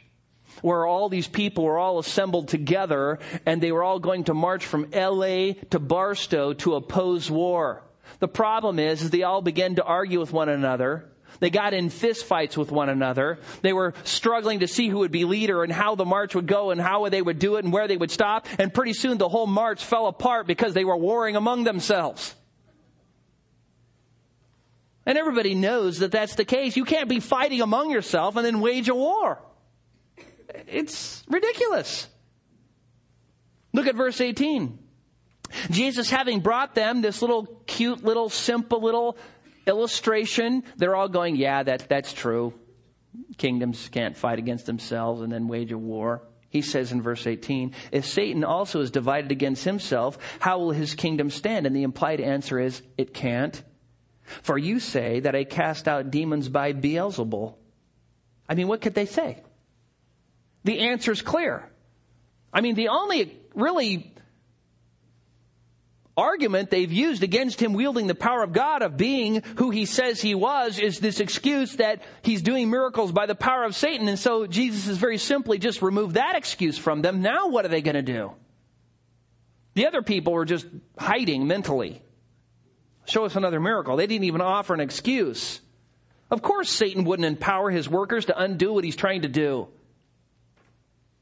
[0.61, 4.65] where all these people were all assembled together and they were all going to march
[4.65, 7.83] from LA to Barstow to oppose war.
[8.19, 11.09] The problem is, is they all began to argue with one another
[11.43, 13.37] they got in fistfights with one another.
[13.63, 16.71] They were struggling to see who would be leader and how the march would go
[16.71, 18.47] and how they would do it and where they would stop.
[18.57, 22.33] And pretty soon the whole march fell apart because they were warring among themselves.
[25.05, 26.77] And everybody knows that that's the case.
[26.77, 29.37] You can't be fighting among yourself and then wage a war.
[30.69, 32.07] it's ridiculous.
[33.73, 34.79] Look at verse 18.
[35.71, 39.17] Jesus having brought them this little cute little simple little
[39.65, 42.53] illustration, they're all going, yeah, that, that's true.
[43.37, 46.23] Kingdoms can't fight against themselves and then wage a war.
[46.49, 50.93] He says in verse 18, if Satan also is divided against himself, how will his
[50.93, 51.65] kingdom stand?
[51.65, 53.61] And the implied answer is, it can't.
[54.43, 57.55] For you say that I cast out demons by Beelzebul.
[58.47, 59.41] I mean, what could they say?
[60.63, 61.69] The answer is clear.
[62.53, 64.12] I mean, the only really
[66.15, 70.21] argument they've used against him wielding the power of God, of being who he says
[70.21, 74.07] he was, is this excuse that he's doing miracles by the power of Satan.
[74.07, 77.21] And so Jesus has very simply just removed that excuse from them.
[77.21, 78.33] Now what are they going to do?
[79.73, 82.01] The other people were just hiding mentally.
[83.05, 83.97] Show us another miracle.
[83.97, 85.59] They didn't even offer an excuse.
[86.29, 89.67] Of course, Satan wouldn't empower his workers to undo what he's trying to do.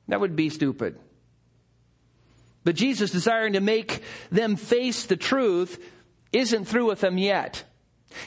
[0.09, 0.99] That would be stupid.
[2.63, 5.83] But Jesus, desiring to make them face the truth,
[6.31, 7.63] isn't through with them yet.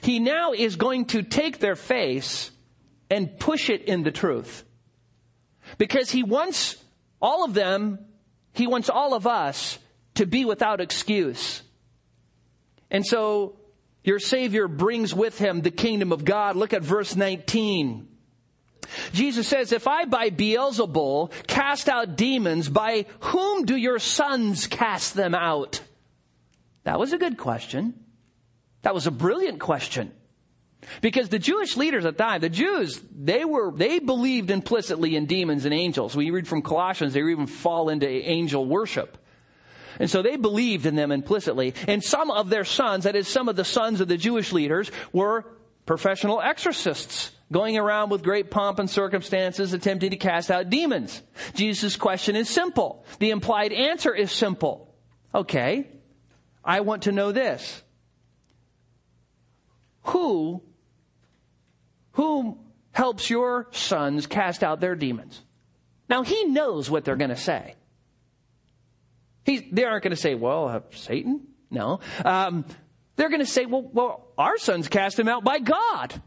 [0.03, 2.51] He now is going to take their face
[3.11, 4.65] and push it in the truth.
[5.79, 6.77] Because he wants
[7.21, 7.99] all of them,
[8.53, 9.79] he wants all of us
[10.15, 11.63] to be without excuse.
[12.91, 13.57] And so
[14.03, 16.57] your Savior brings with him the kingdom of God.
[16.57, 18.09] Look at verse 19.
[19.13, 25.15] Jesus says, if I by Beelzebul cast out demons, by whom do your sons cast
[25.15, 25.81] them out?
[26.85, 27.95] That was a good question.
[28.83, 30.13] That was a brilliant question.
[31.01, 35.27] Because the Jewish leaders at the time, the Jews, they were, they believed implicitly in
[35.27, 36.15] demons and angels.
[36.15, 39.19] We read from Colossians, they even fall into angel worship.
[39.99, 41.75] And so they believed in them implicitly.
[41.87, 44.91] And some of their sons, that is, some of the sons of the Jewish leaders,
[45.13, 45.45] were
[45.87, 51.23] professional exorcists going around with great pomp and circumstances attempting to cast out demons.
[51.55, 53.05] Jesus' question is simple.
[53.19, 54.95] The implied answer is simple.
[55.35, 55.89] Okay,
[56.65, 57.83] I want to know this.
[60.05, 60.63] Who,
[62.13, 62.59] who
[62.93, 65.41] helps your sons cast out their demons?
[66.09, 67.75] Now he knows what they're going to say.
[69.45, 71.47] He, they aren't going to say, well, uh, Satan?
[71.71, 72.01] No.
[72.25, 72.65] Um,
[73.17, 76.21] they're going to say, well, well, our sons cast him out by God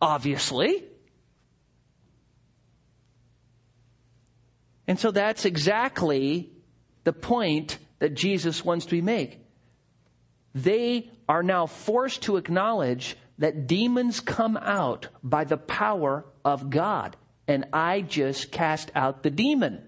[0.00, 0.84] obviously.
[4.86, 6.50] And so that's exactly
[7.04, 9.40] the point that Jesus wants to make.
[10.54, 17.16] They are now forced to acknowledge that demons come out by the power of God.
[17.48, 19.82] And I just cast out the demon.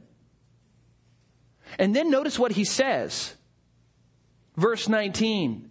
[1.79, 3.35] And then notice what he says.
[4.57, 5.71] Verse 19.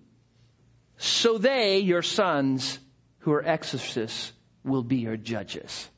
[0.98, 2.80] So they, your sons,
[3.26, 4.34] who are exorcists,
[4.64, 5.90] will be your judges.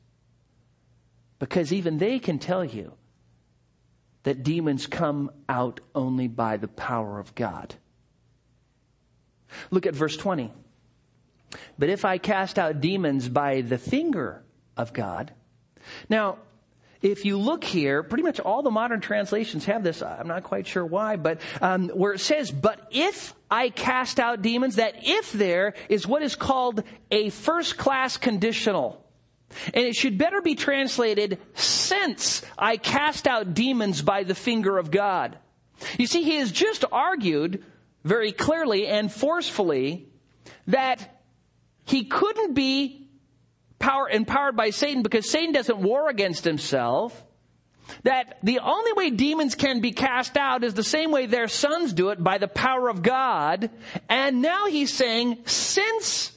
[1.38, 2.94] Because even they can tell you
[4.22, 7.74] that demons come out only by the power of God.
[9.70, 10.50] Look at verse 20.
[11.78, 14.42] But if I cast out demons by the finger
[14.74, 15.34] of God.
[16.08, 16.38] Now,
[17.00, 20.02] if you look here, pretty much all the modern translations have this.
[20.02, 24.42] I'm not quite sure why, but um, where it says, "But if I cast out
[24.42, 29.04] demons," that "if" there is what is called a first-class conditional,
[29.72, 34.90] and it should better be translated, "Since I cast out demons by the finger of
[34.90, 35.38] God."
[35.98, 37.64] You see, he has just argued
[38.04, 40.08] very clearly and forcefully
[40.66, 41.22] that
[41.84, 43.07] he couldn't be
[43.78, 47.24] power, empowered by Satan because Satan doesn't war against himself.
[48.02, 51.94] That the only way demons can be cast out is the same way their sons
[51.94, 53.70] do it by the power of God.
[54.10, 56.32] And now he's saying, since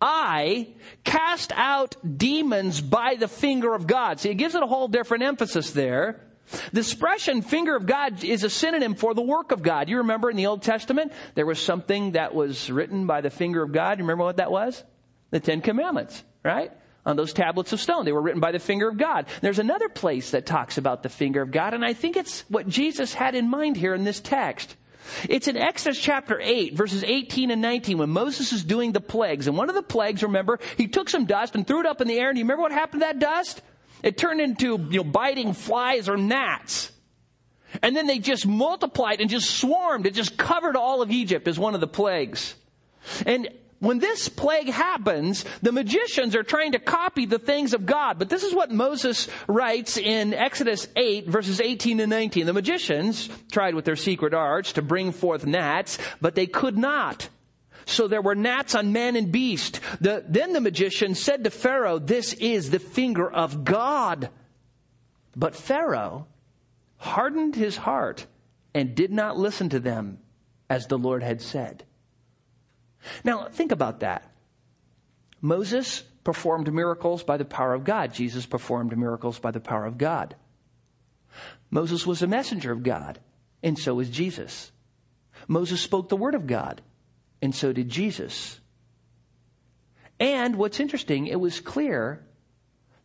[0.00, 0.68] I
[1.04, 4.20] cast out demons by the finger of God.
[4.20, 6.20] See, it gives it a whole different emphasis there.
[6.72, 9.88] The expression finger of God is a synonym for the work of God.
[9.88, 13.62] You remember in the Old Testament, there was something that was written by the finger
[13.62, 13.98] of God.
[13.98, 14.82] You remember what that was?
[15.30, 16.72] The Ten Commandments, right?
[17.04, 18.04] On those tablets of stone.
[18.04, 19.26] They were written by the finger of God.
[19.40, 22.68] There's another place that talks about the finger of God, and I think it's what
[22.68, 24.76] Jesus had in mind here in this text.
[25.28, 29.48] It's in Exodus chapter 8, verses 18 and 19, when Moses is doing the plagues.
[29.48, 32.08] And one of the plagues, remember, he took some dust and threw it up in
[32.08, 33.62] the air, and you remember what happened to that dust?
[34.02, 36.90] It turned into, you know, biting flies or gnats.
[37.82, 40.06] And then they just multiplied and just swarmed.
[40.06, 42.54] It just covered all of Egypt as one of the plagues.
[43.24, 43.48] And
[43.82, 48.16] when this plague happens, the magicians are trying to copy the things of God.
[48.16, 52.46] But this is what Moses writes in Exodus 8 verses 18 and 19.
[52.46, 57.28] The magicians tried with their secret arts to bring forth gnats, but they could not.
[57.84, 59.80] So there were gnats on man and beast.
[60.00, 64.30] The, then the magician said to Pharaoh, this is the finger of God.
[65.34, 66.28] But Pharaoh
[66.98, 68.26] hardened his heart
[68.76, 70.18] and did not listen to them
[70.70, 71.82] as the Lord had said.
[73.24, 74.32] Now, think about that.
[75.40, 78.14] Moses performed miracles by the power of God.
[78.14, 80.36] Jesus performed miracles by the power of God.
[81.70, 83.18] Moses was a messenger of God,
[83.62, 84.70] and so was Jesus.
[85.48, 86.82] Moses spoke the word of God,
[87.40, 88.60] and so did Jesus.
[90.20, 92.24] And what's interesting, it was clear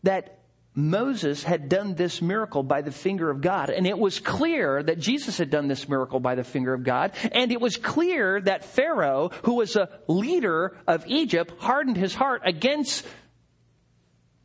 [0.04, 0.37] that
[0.78, 3.72] Moses had done this miracle by the finger of God.
[3.72, 7.14] And it was clear that Jesus had done this miracle by the finger of God.
[7.32, 12.44] And it was clear that Pharaoh, who was a leader of Egypt, hardened his heart
[12.46, 13.08] against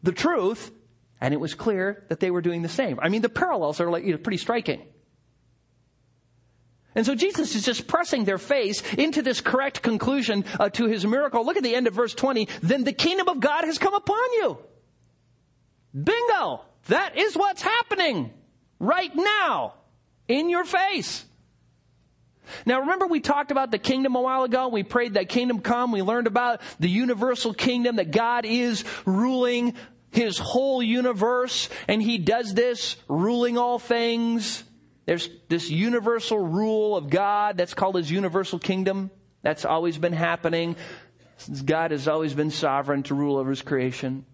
[0.03, 0.73] the truth.
[1.21, 2.99] And it was clear that they were doing the same.
[2.99, 4.81] I mean, the parallels are like, you know, pretty striking.
[6.95, 11.07] And so Jesus is just pressing their face into this correct conclusion uh, to his
[11.07, 11.45] miracle.
[11.45, 12.49] Look at the end of verse 20.
[12.63, 14.59] Then the kingdom of God has come upon you.
[15.95, 16.63] Bingo!
[16.89, 18.33] That is what's happening
[18.79, 19.75] right now
[20.29, 21.25] in your face.
[22.67, 24.69] Now remember we talked about the kingdom a while ago.
[24.69, 25.93] We prayed that kingdom come.
[25.93, 29.75] We learned about the universal kingdom that God is ruling
[30.11, 34.65] his whole universe and he does this ruling all things.
[35.07, 39.11] There's this universal rule of God that's called his universal kingdom.
[39.43, 40.77] That's always been happening.
[41.39, 44.27] Since God has always been sovereign to rule over his creation.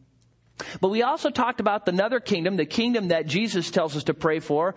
[0.80, 4.40] But we also talked about another kingdom, the kingdom that Jesus tells us to pray
[4.40, 4.74] for,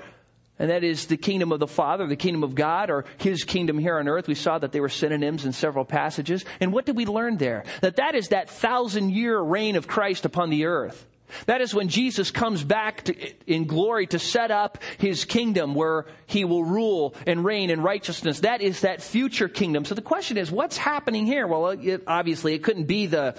[0.60, 3.80] and that is the kingdom of the Father, the kingdom of God, or His kingdom
[3.80, 4.28] here on earth.
[4.28, 6.46] We saw that they were synonyms in several passages.
[6.60, 7.64] And what did we learn there?
[7.82, 11.08] That that is that thousand year reign of Christ upon the earth.
[11.46, 13.16] That is when Jesus comes back to,
[13.52, 18.42] in glory to set up his kingdom where he will rule and reign in righteousness.
[18.42, 19.86] That is that future kingdom.
[19.86, 21.48] So the question is, what's happening here?
[21.48, 23.36] Well, it, obviously it couldn't be the,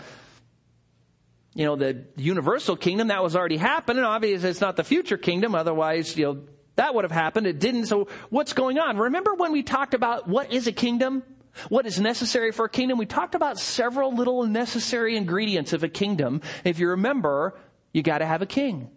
[1.54, 4.04] you know, the universal kingdom, that was already happening.
[4.04, 5.54] Obviously, it's not the future kingdom.
[5.54, 6.44] Otherwise, you know,
[6.76, 7.46] that would have happened.
[7.46, 7.86] It didn't.
[7.86, 8.96] So what's going on?
[8.96, 11.22] Remember when we talked about what is a kingdom?
[11.68, 12.96] What is necessary for a kingdom?
[12.96, 16.40] We talked about several little necessary ingredients of a kingdom.
[16.64, 17.58] If you remember,
[17.92, 18.90] you gotta have a king.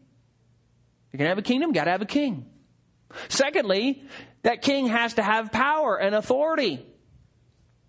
[1.12, 2.46] You're gonna have a kingdom, gotta have a king.
[3.28, 4.04] Secondly,
[4.44, 6.86] that king has to have power and authority.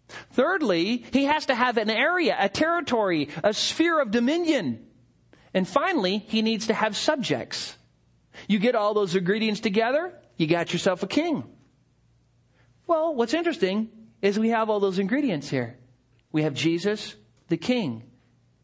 [0.09, 4.87] Thirdly, he has to have an area, a territory, a sphere of dominion.
[5.53, 7.77] And finally, he needs to have subjects.
[8.49, 11.45] You get all those ingredients together, you got yourself a king.
[12.87, 13.91] Well, what's interesting
[14.23, 15.79] is we have all those ingredients here.
[16.31, 17.17] We have Jesus,
[17.49, 18.05] the king,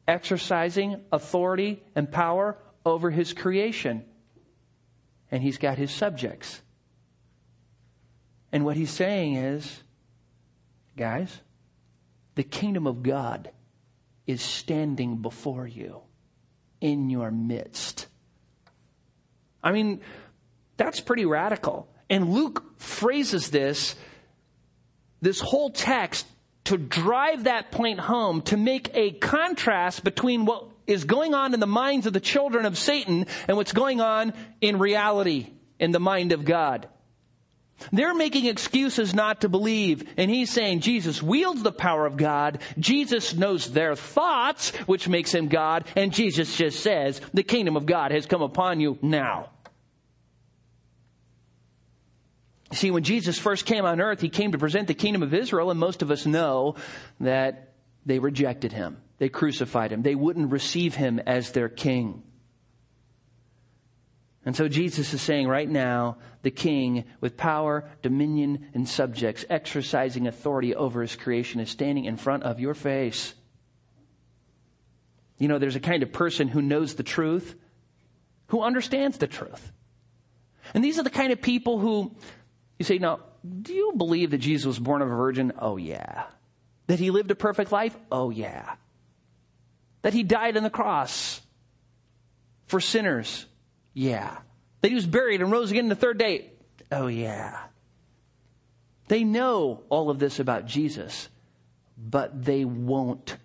[0.06, 4.04] exercising authority and power over his creation.
[5.30, 6.60] And he's got his subjects.
[8.52, 9.82] And what he's saying is,
[10.96, 11.40] Guys,
[12.34, 13.50] the kingdom of God
[14.26, 16.00] is standing before you
[16.80, 18.06] in your midst.
[19.62, 20.00] I mean,
[20.76, 21.88] that's pretty radical.
[22.10, 23.94] And Luke phrases this,
[25.20, 26.26] this whole text
[26.64, 31.60] to drive that point home, to make a contrast between what is going on in
[31.60, 36.00] the minds of the children of Satan and what's going on in reality in the
[36.00, 36.88] mind of God.
[37.90, 40.08] They're making excuses not to believe.
[40.16, 42.60] And he's saying Jesus wields the power of God.
[42.78, 45.86] Jesus knows their thoughts, which makes him God.
[45.96, 49.50] And Jesus just says, the kingdom of God has come upon you now.
[52.72, 55.70] See, when Jesus first came on earth, he came to present the kingdom of Israel,
[55.70, 56.76] and most of us know
[57.20, 57.74] that
[58.06, 58.96] they rejected him.
[59.18, 60.02] They crucified him.
[60.02, 62.22] They wouldn't receive him as their king.
[64.44, 70.26] And so Jesus is saying right now, the king with power, dominion, and subjects, exercising
[70.26, 73.34] authority over his creation, is standing in front of your face.
[75.38, 77.54] You know, there's a kind of person who knows the truth,
[78.48, 79.72] who understands the truth.
[80.74, 82.14] And these are the kind of people who,
[82.78, 83.20] you say, now,
[83.62, 85.52] do you believe that Jesus was born of a virgin?
[85.58, 86.24] Oh, yeah.
[86.88, 87.96] That he lived a perfect life?
[88.10, 88.74] Oh, yeah.
[90.02, 91.40] That he died on the cross
[92.66, 93.46] for sinners?
[93.94, 94.38] Yeah.
[94.80, 96.52] That he was buried and rose again the third day?
[96.90, 97.58] Oh, yeah.
[99.08, 101.28] They know all of this about Jesus,
[101.96, 103.36] but they won't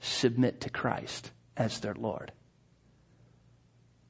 [0.00, 2.32] submit to Christ as their Lord.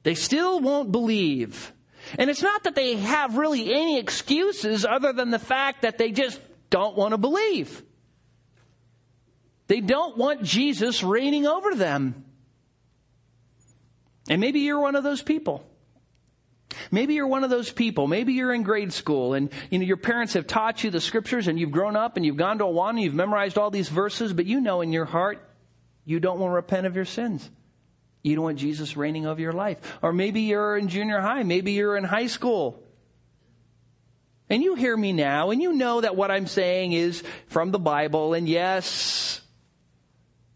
[0.03, 1.71] They still won't believe.
[2.19, 6.11] And it's not that they have really any excuses other than the fact that they
[6.11, 7.83] just don't want to believe.
[9.67, 12.24] They don't want Jesus reigning over them.
[14.29, 15.65] And maybe you're one of those people.
[16.91, 18.07] Maybe you're one of those people.
[18.07, 21.47] Maybe you're in grade school and you know your parents have taught you the scriptures
[21.47, 24.33] and you've grown up and you've gone to Awana and you've memorized all these verses,
[24.33, 25.47] but you know in your heart
[26.05, 27.49] you don't want to repent of your sins.
[28.23, 29.77] You don't want Jesus reigning over your life.
[30.01, 31.43] Or maybe you're in junior high.
[31.43, 32.83] Maybe you're in high school.
[34.49, 37.79] And you hear me now, and you know that what I'm saying is from the
[37.79, 39.41] Bible, and yes,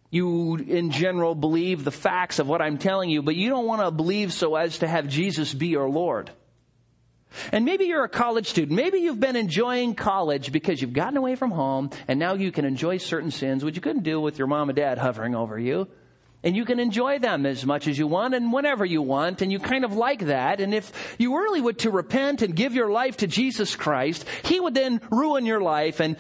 [0.10, 3.82] you in general believe the facts of what I'm telling you, but you don't want
[3.82, 6.32] to believe so as to have Jesus be your Lord.
[7.52, 8.76] And maybe you're a college student.
[8.76, 12.66] Maybe you've been enjoying college because you've gotten away from home and now you can
[12.66, 15.88] enjoy certain sins which you couldn't do with your mom and dad hovering over you.
[16.42, 19.52] And you can enjoy them as much as you want and whenever you want, and
[19.52, 20.62] you kind of like that.
[20.62, 24.58] And if you really were to repent and give your life to Jesus Christ, He
[24.58, 26.16] would then ruin your life and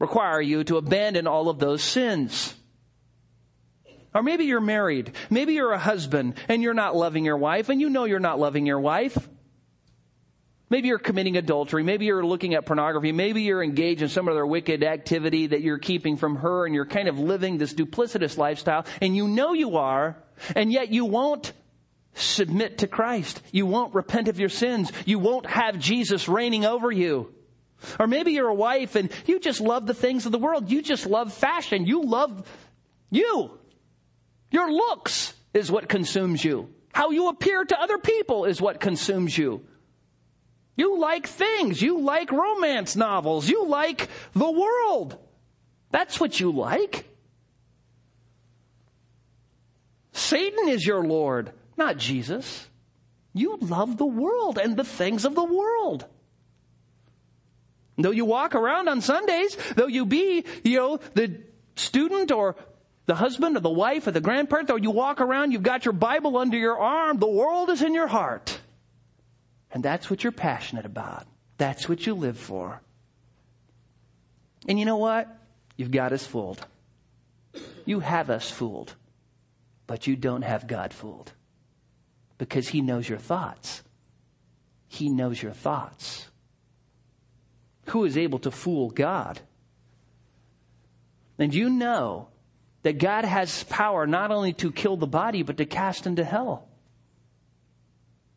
[0.00, 2.52] require you to abandon all of those sins.
[4.14, 5.12] Or maybe you're married.
[5.30, 8.38] Maybe you're a husband and you're not loving your wife, and you know you're not
[8.38, 9.28] loving your wife.
[10.70, 11.82] Maybe you're committing adultery.
[11.82, 13.10] Maybe you're looking at pornography.
[13.10, 16.86] Maybe you're engaged in some other wicked activity that you're keeping from her and you're
[16.86, 20.16] kind of living this duplicitous lifestyle and you know you are
[20.54, 21.52] and yet you won't
[22.14, 23.42] submit to Christ.
[23.50, 24.92] You won't repent of your sins.
[25.04, 27.34] You won't have Jesus reigning over you.
[27.98, 30.70] Or maybe you're a wife and you just love the things of the world.
[30.70, 31.84] You just love fashion.
[31.84, 32.48] You love
[33.10, 33.58] you.
[34.50, 36.72] Your looks is what consumes you.
[36.92, 39.64] How you appear to other people is what consumes you.
[40.76, 41.80] You like things.
[41.80, 43.48] You like romance novels.
[43.48, 45.16] You like the world.
[45.90, 47.06] That's what you like.
[50.12, 52.68] Satan is your Lord, not Jesus.
[53.32, 56.06] You love the world and the things of the world.
[57.96, 61.40] Though you walk around on Sundays, though you be, you know, the
[61.76, 62.56] student or
[63.06, 65.92] the husband or the wife or the grandparent, though you walk around, you've got your
[65.92, 68.60] Bible under your arm, the world is in your heart.
[69.72, 71.26] And that's what you're passionate about.
[71.58, 72.80] That's what you live for.
[74.68, 75.28] And you know what?
[75.76, 76.64] You've got us fooled.
[77.84, 78.94] You have us fooled.
[79.86, 81.32] But you don't have God fooled.
[82.38, 83.82] Because He knows your thoughts.
[84.88, 86.28] He knows your thoughts.
[87.86, 89.40] Who is able to fool God?
[91.38, 92.28] And you know
[92.82, 96.68] that God has power not only to kill the body, but to cast into hell.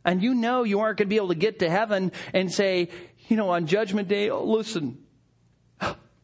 [0.05, 2.89] And you know you aren't going to be able to get to heaven and say,
[3.29, 4.97] you know, on Judgment Day, oh, listen,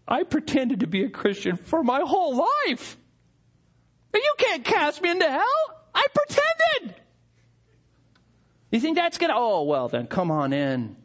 [0.08, 2.36] I pretended to be a Christian for my whole
[2.68, 2.98] life.
[4.14, 5.84] And you can't cast me into hell.
[5.94, 6.96] I pretended.
[8.72, 10.96] You think that's going to, oh, well, then come on in.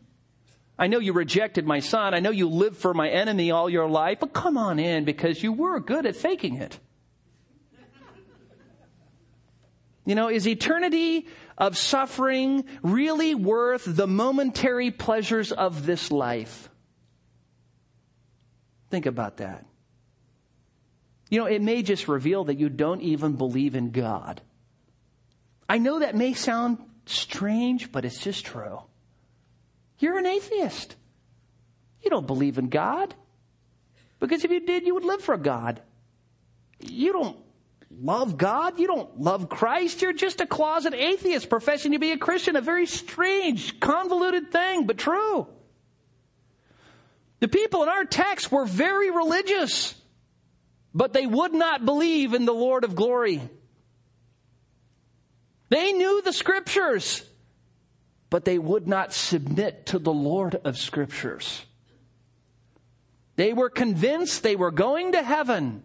[0.78, 2.14] I know you rejected my son.
[2.14, 5.42] I know you lived for my enemy all your life, but come on in because
[5.42, 6.80] you were good at faking it.
[10.04, 11.26] You know, is eternity
[11.56, 16.68] of suffering really worth the momentary pleasures of this life?
[18.90, 19.64] Think about that.
[21.30, 24.42] You know, it may just reveal that you don't even believe in God.
[25.68, 28.82] I know that may sound strange, but it's just true.
[29.98, 30.96] You're an atheist.
[32.02, 33.14] You don't believe in God.
[34.20, 35.80] Because if you did, you would live for God.
[36.78, 37.38] You don't
[38.00, 38.78] love God.
[38.78, 40.02] You don't love Christ.
[40.02, 42.56] You're just a closet atheist professing to be a Christian.
[42.56, 45.46] A very strange, convoluted thing, but true.
[47.40, 49.94] The people in our text were very religious,
[50.94, 53.42] but they would not believe in the Lord of glory.
[55.68, 57.22] They knew the scriptures,
[58.30, 61.64] but they would not submit to the Lord of scriptures.
[63.36, 65.82] They were convinced they were going to heaven,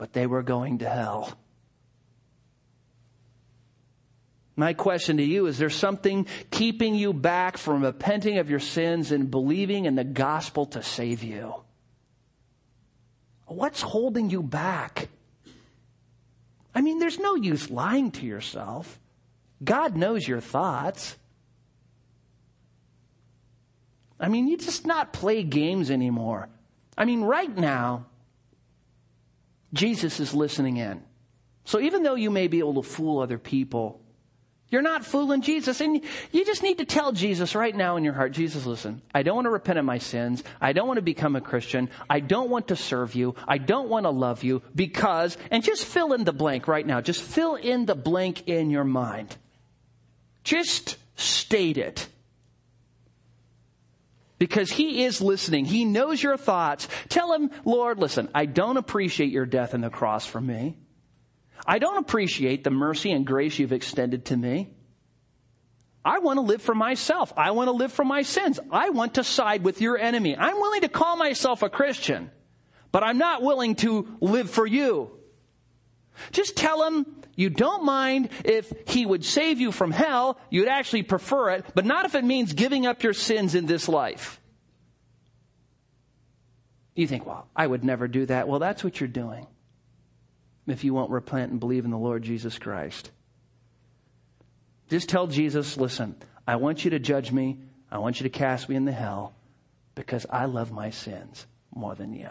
[0.00, 1.30] but they were going to hell.
[4.56, 9.12] My question to you is there something keeping you back from repenting of your sins
[9.12, 11.54] and believing in the gospel to save you?
[13.44, 15.10] What's holding you back?
[16.74, 18.98] I mean, there's no use lying to yourself.
[19.62, 21.14] God knows your thoughts.
[24.18, 26.48] I mean, you just not play games anymore.
[26.96, 28.06] I mean, right now,
[29.72, 31.02] Jesus is listening in.
[31.64, 34.00] So even though you may be able to fool other people,
[34.70, 35.80] you're not fooling Jesus.
[35.80, 36.00] And
[36.30, 39.34] you just need to tell Jesus right now in your heart, Jesus, listen, I don't
[39.34, 40.44] want to repent of my sins.
[40.60, 41.90] I don't want to become a Christian.
[42.08, 43.34] I don't want to serve you.
[43.48, 47.00] I don't want to love you because, and just fill in the blank right now.
[47.00, 49.36] Just fill in the blank in your mind.
[50.44, 52.06] Just state it.
[54.40, 55.66] Because he is listening.
[55.66, 56.88] He knows your thoughts.
[57.10, 60.78] Tell him, Lord, listen, I don't appreciate your death on the cross for me.
[61.66, 64.70] I don't appreciate the mercy and grace you've extended to me.
[66.02, 67.34] I want to live for myself.
[67.36, 68.58] I want to live for my sins.
[68.70, 70.34] I want to side with your enemy.
[70.34, 72.30] I'm willing to call myself a Christian,
[72.92, 75.19] but I'm not willing to live for you.
[76.32, 77.06] Just tell him
[77.36, 80.38] you don't mind if he would save you from hell.
[80.50, 83.88] You'd actually prefer it, but not if it means giving up your sins in this
[83.88, 84.40] life.
[86.94, 88.48] You think, well, I would never do that.
[88.48, 89.46] Well, that's what you're doing
[90.66, 93.10] if you won't repent and believe in the Lord Jesus Christ.
[94.88, 96.16] Just tell Jesus, listen,
[96.46, 97.58] I want you to judge me.
[97.90, 99.34] I want you to cast me in the hell
[99.94, 102.28] because I love my sins more than you.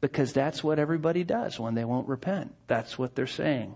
[0.00, 2.54] Because that's what everybody does when they won't repent.
[2.66, 3.74] That's what they're saying.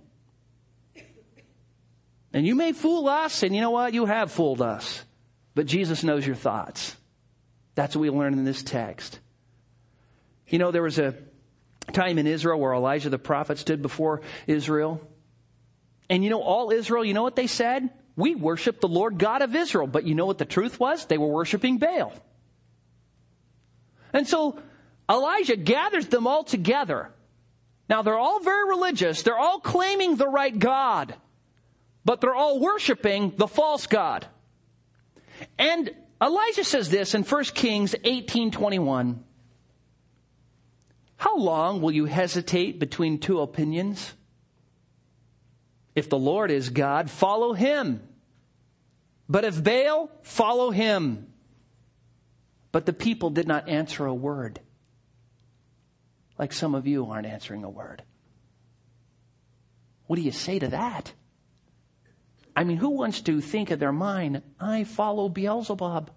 [2.33, 3.95] And you may fool us, and you know what?
[3.95, 5.03] You have fooled us.
[5.55, 6.97] But Jesus knows your thoughts.
[7.75, 9.19] That's what we learn in this text.
[10.47, 11.15] You know, there was a
[11.93, 15.01] time in Israel where Elijah the prophet stood before Israel.
[16.09, 17.91] And you know, all Israel, you know what they said?
[18.17, 19.87] We worship the Lord God of Israel.
[19.87, 21.07] But you know what the truth was?
[21.07, 22.13] They were worshiping Baal.
[24.13, 24.59] And so
[25.11, 27.11] Elijah gathers them all together.
[27.89, 29.23] Now they're all very religious.
[29.23, 31.15] They're all claiming the right God,
[32.05, 34.27] but they're all worshiping the false God.
[35.59, 35.91] And
[36.23, 39.25] Elijah says this in 1 Kings 18:21.
[41.17, 44.15] How long will you hesitate between two opinions?
[45.97, 48.07] If the Lord is God, follow him.
[49.29, 51.27] But if Baal, follow him.
[52.73, 54.61] But the people did not answer a word
[56.41, 58.03] like some of you aren't answering a word.
[60.07, 61.13] What do you say to that?
[62.57, 66.11] I mean, who wants to think of their mind, I follow Beelzebub?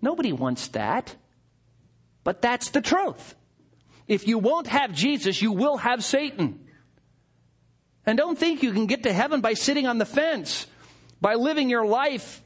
[0.00, 1.16] Nobody wants that.
[2.24, 3.34] But that's the truth.
[4.06, 6.66] If you won't have Jesus, you will have Satan.
[8.06, 10.66] And don't think you can get to heaven by sitting on the fence,
[11.20, 12.42] by living your life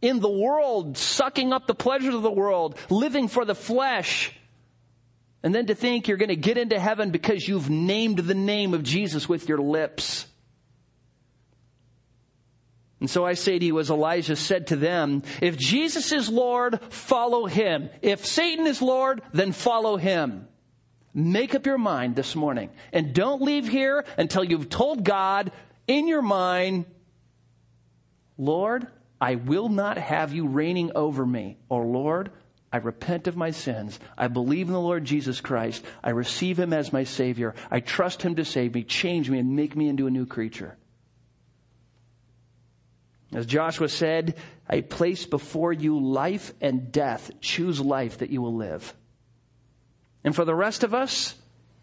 [0.00, 4.32] in the world, sucking up the pleasures of the world, living for the flesh,
[5.42, 8.74] and then to think you're going to get into heaven because you've named the name
[8.74, 10.26] of Jesus with your lips.
[13.00, 16.78] And so I say to you, as Elijah said to them, if Jesus is Lord,
[16.90, 17.90] follow him.
[18.00, 20.46] If Satan is Lord, then follow him.
[21.12, 22.70] Make up your mind this morning.
[22.92, 25.50] And don't leave here until you've told God
[25.88, 26.86] in your mind,
[28.38, 28.86] Lord,
[29.20, 31.58] I will not have you reigning over me.
[31.68, 32.30] Or Lord,
[32.72, 34.00] I repent of my sins.
[34.16, 35.84] I believe in the Lord Jesus Christ.
[36.02, 37.54] I receive him as my Savior.
[37.70, 40.76] I trust him to save me, change me, and make me into a new creature.
[43.34, 44.36] As Joshua said,
[44.68, 47.30] I place before you life and death.
[47.40, 48.94] Choose life that you will live.
[50.24, 51.34] And for the rest of us,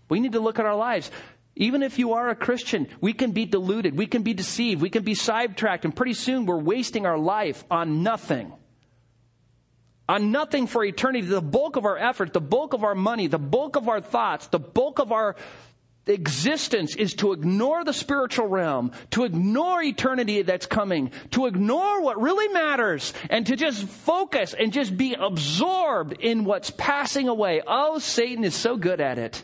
[0.09, 1.11] we need to look at our lives.
[1.55, 4.89] Even if you are a Christian, we can be deluded, we can be deceived, we
[4.89, 8.53] can be sidetracked, and pretty soon we're wasting our life on nothing
[10.09, 13.37] on nothing for eternity, the bulk of our effort, the bulk of our money, the
[13.37, 15.35] bulk of our thoughts, the bulk of our
[16.07, 22.19] existence is to ignore the spiritual realm, to ignore eternity that's coming, to ignore what
[22.19, 27.61] really matters, and to just focus and just be absorbed in what's passing away.
[27.67, 29.43] Oh, Satan is so good at it.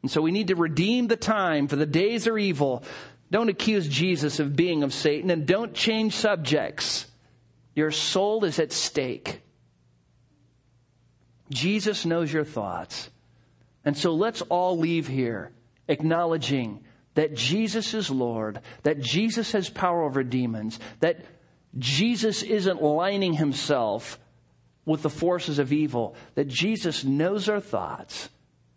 [0.00, 2.82] And so we need to redeem the time, for the days are evil.
[3.30, 7.04] Don't accuse Jesus of being of Satan, and don't change subjects.
[7.74, 9.42] Your soul is at stake.
[11.50, 13.10] Jesus knows your thoughts.
[13.84, 15.52] And so let's all leave here
[15.88, 16.84] acknowledging
[17.14, 21.24] that Jesus is Lord, that Jesus has power over demons, that
[21.76, 24.18] Jesus isn't lining himself
[24.84, 28.28] with the forces of evil, that Jesus knows our thoughts,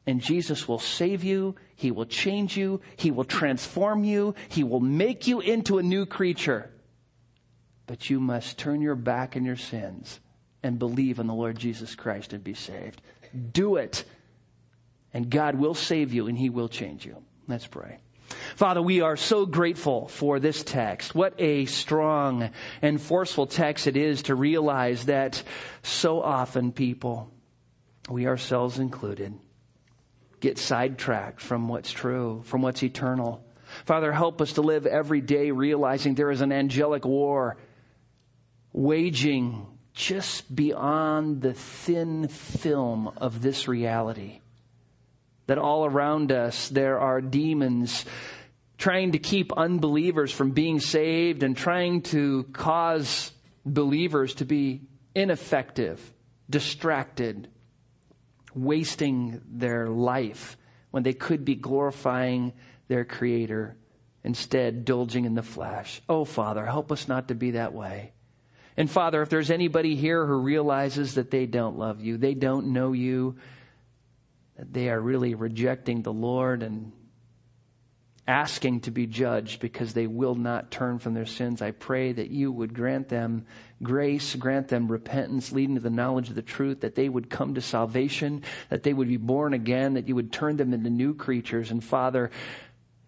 [0.05, 4.82] and Jesus will save you, He will change you, He will transform you, He will
[4.82, 6.69] make you into a new creature.
[7.86, 10.19] But you must turn your back on your sins
[10.64, 13.01] and believe in the Lord Jesus Christ and be saved.
[13.51, 14.05] Do it.
[15.14, 17.22] And God will save you and He will change you.
[17.47, 17.99] Let's pray.
[18.55, 21.14] Father, we are so grateful for this text.
[21.14, 22.49] What a strong
[22.82, 25.43] and forceful text it is to realize that
[25.84, 27.32] so often people,
[28.09, 29.34] we ourselves included,
[30.39, 33.45] get sidetracked from what's true, from what's eternal.
[33.86, 37.57] Father, help us to live every day realizing there is an angelic war
[38.72, 44.39] waging just beyond the thin film of this reality.
[45.47, 48.05] That all around us there are demons
[48.77, 53.31] trying to keep unbelievers from being saved and trying to cause
[53.65, 54.81] believers to be
[55.15, 56.13] ineffective,
[56.49, 57.47] distracted,
[58.55, 60.57] wasting their life
[60.91, 62.53] when they could be glorifying
[62.87, 63.75] their Creator,
[64.23, 66.01] instead, indulging in the flesh.
[66.09, 68.11] Oh, Father, help us not to be that way.
[68.76, 72.74] And Father, if there's anybody here who realizes that they don't love you, they don't
[72.74, 73.36] know you,
[74.57, 76.91] that they are really rejecting the Lord and
[78.28, 81.61] asking to be judged because they will not turn from their sins.
[81.61, 83.45] I pray that you would grant them
[83.82, 87.55] grace, grant them repentance, leading to the knowledge of the truth, that they would come
[87.55, 91.13] to salvation, that they would be born again, that you would turn them into new
[91.13, 91.69] creatures.
[91.69, 92.32] And Father,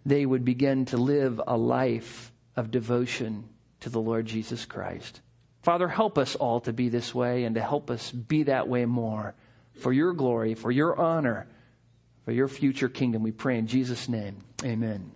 [0.05, 3.45] they would begin to live a life of devotion
[3.79, 5.21] to the Lord Jesus Christ.
[5.65, 8.85] Father, help us all to be this way and to help us be that way
[8.85, 9.33] more
[9.73, 11.47] for your glory, for your honor,
[12.23, 13.23] for your future kingdom.
[13.23, 14.43] We pray in Jesus' name.
[14.63, 15.14] Amen.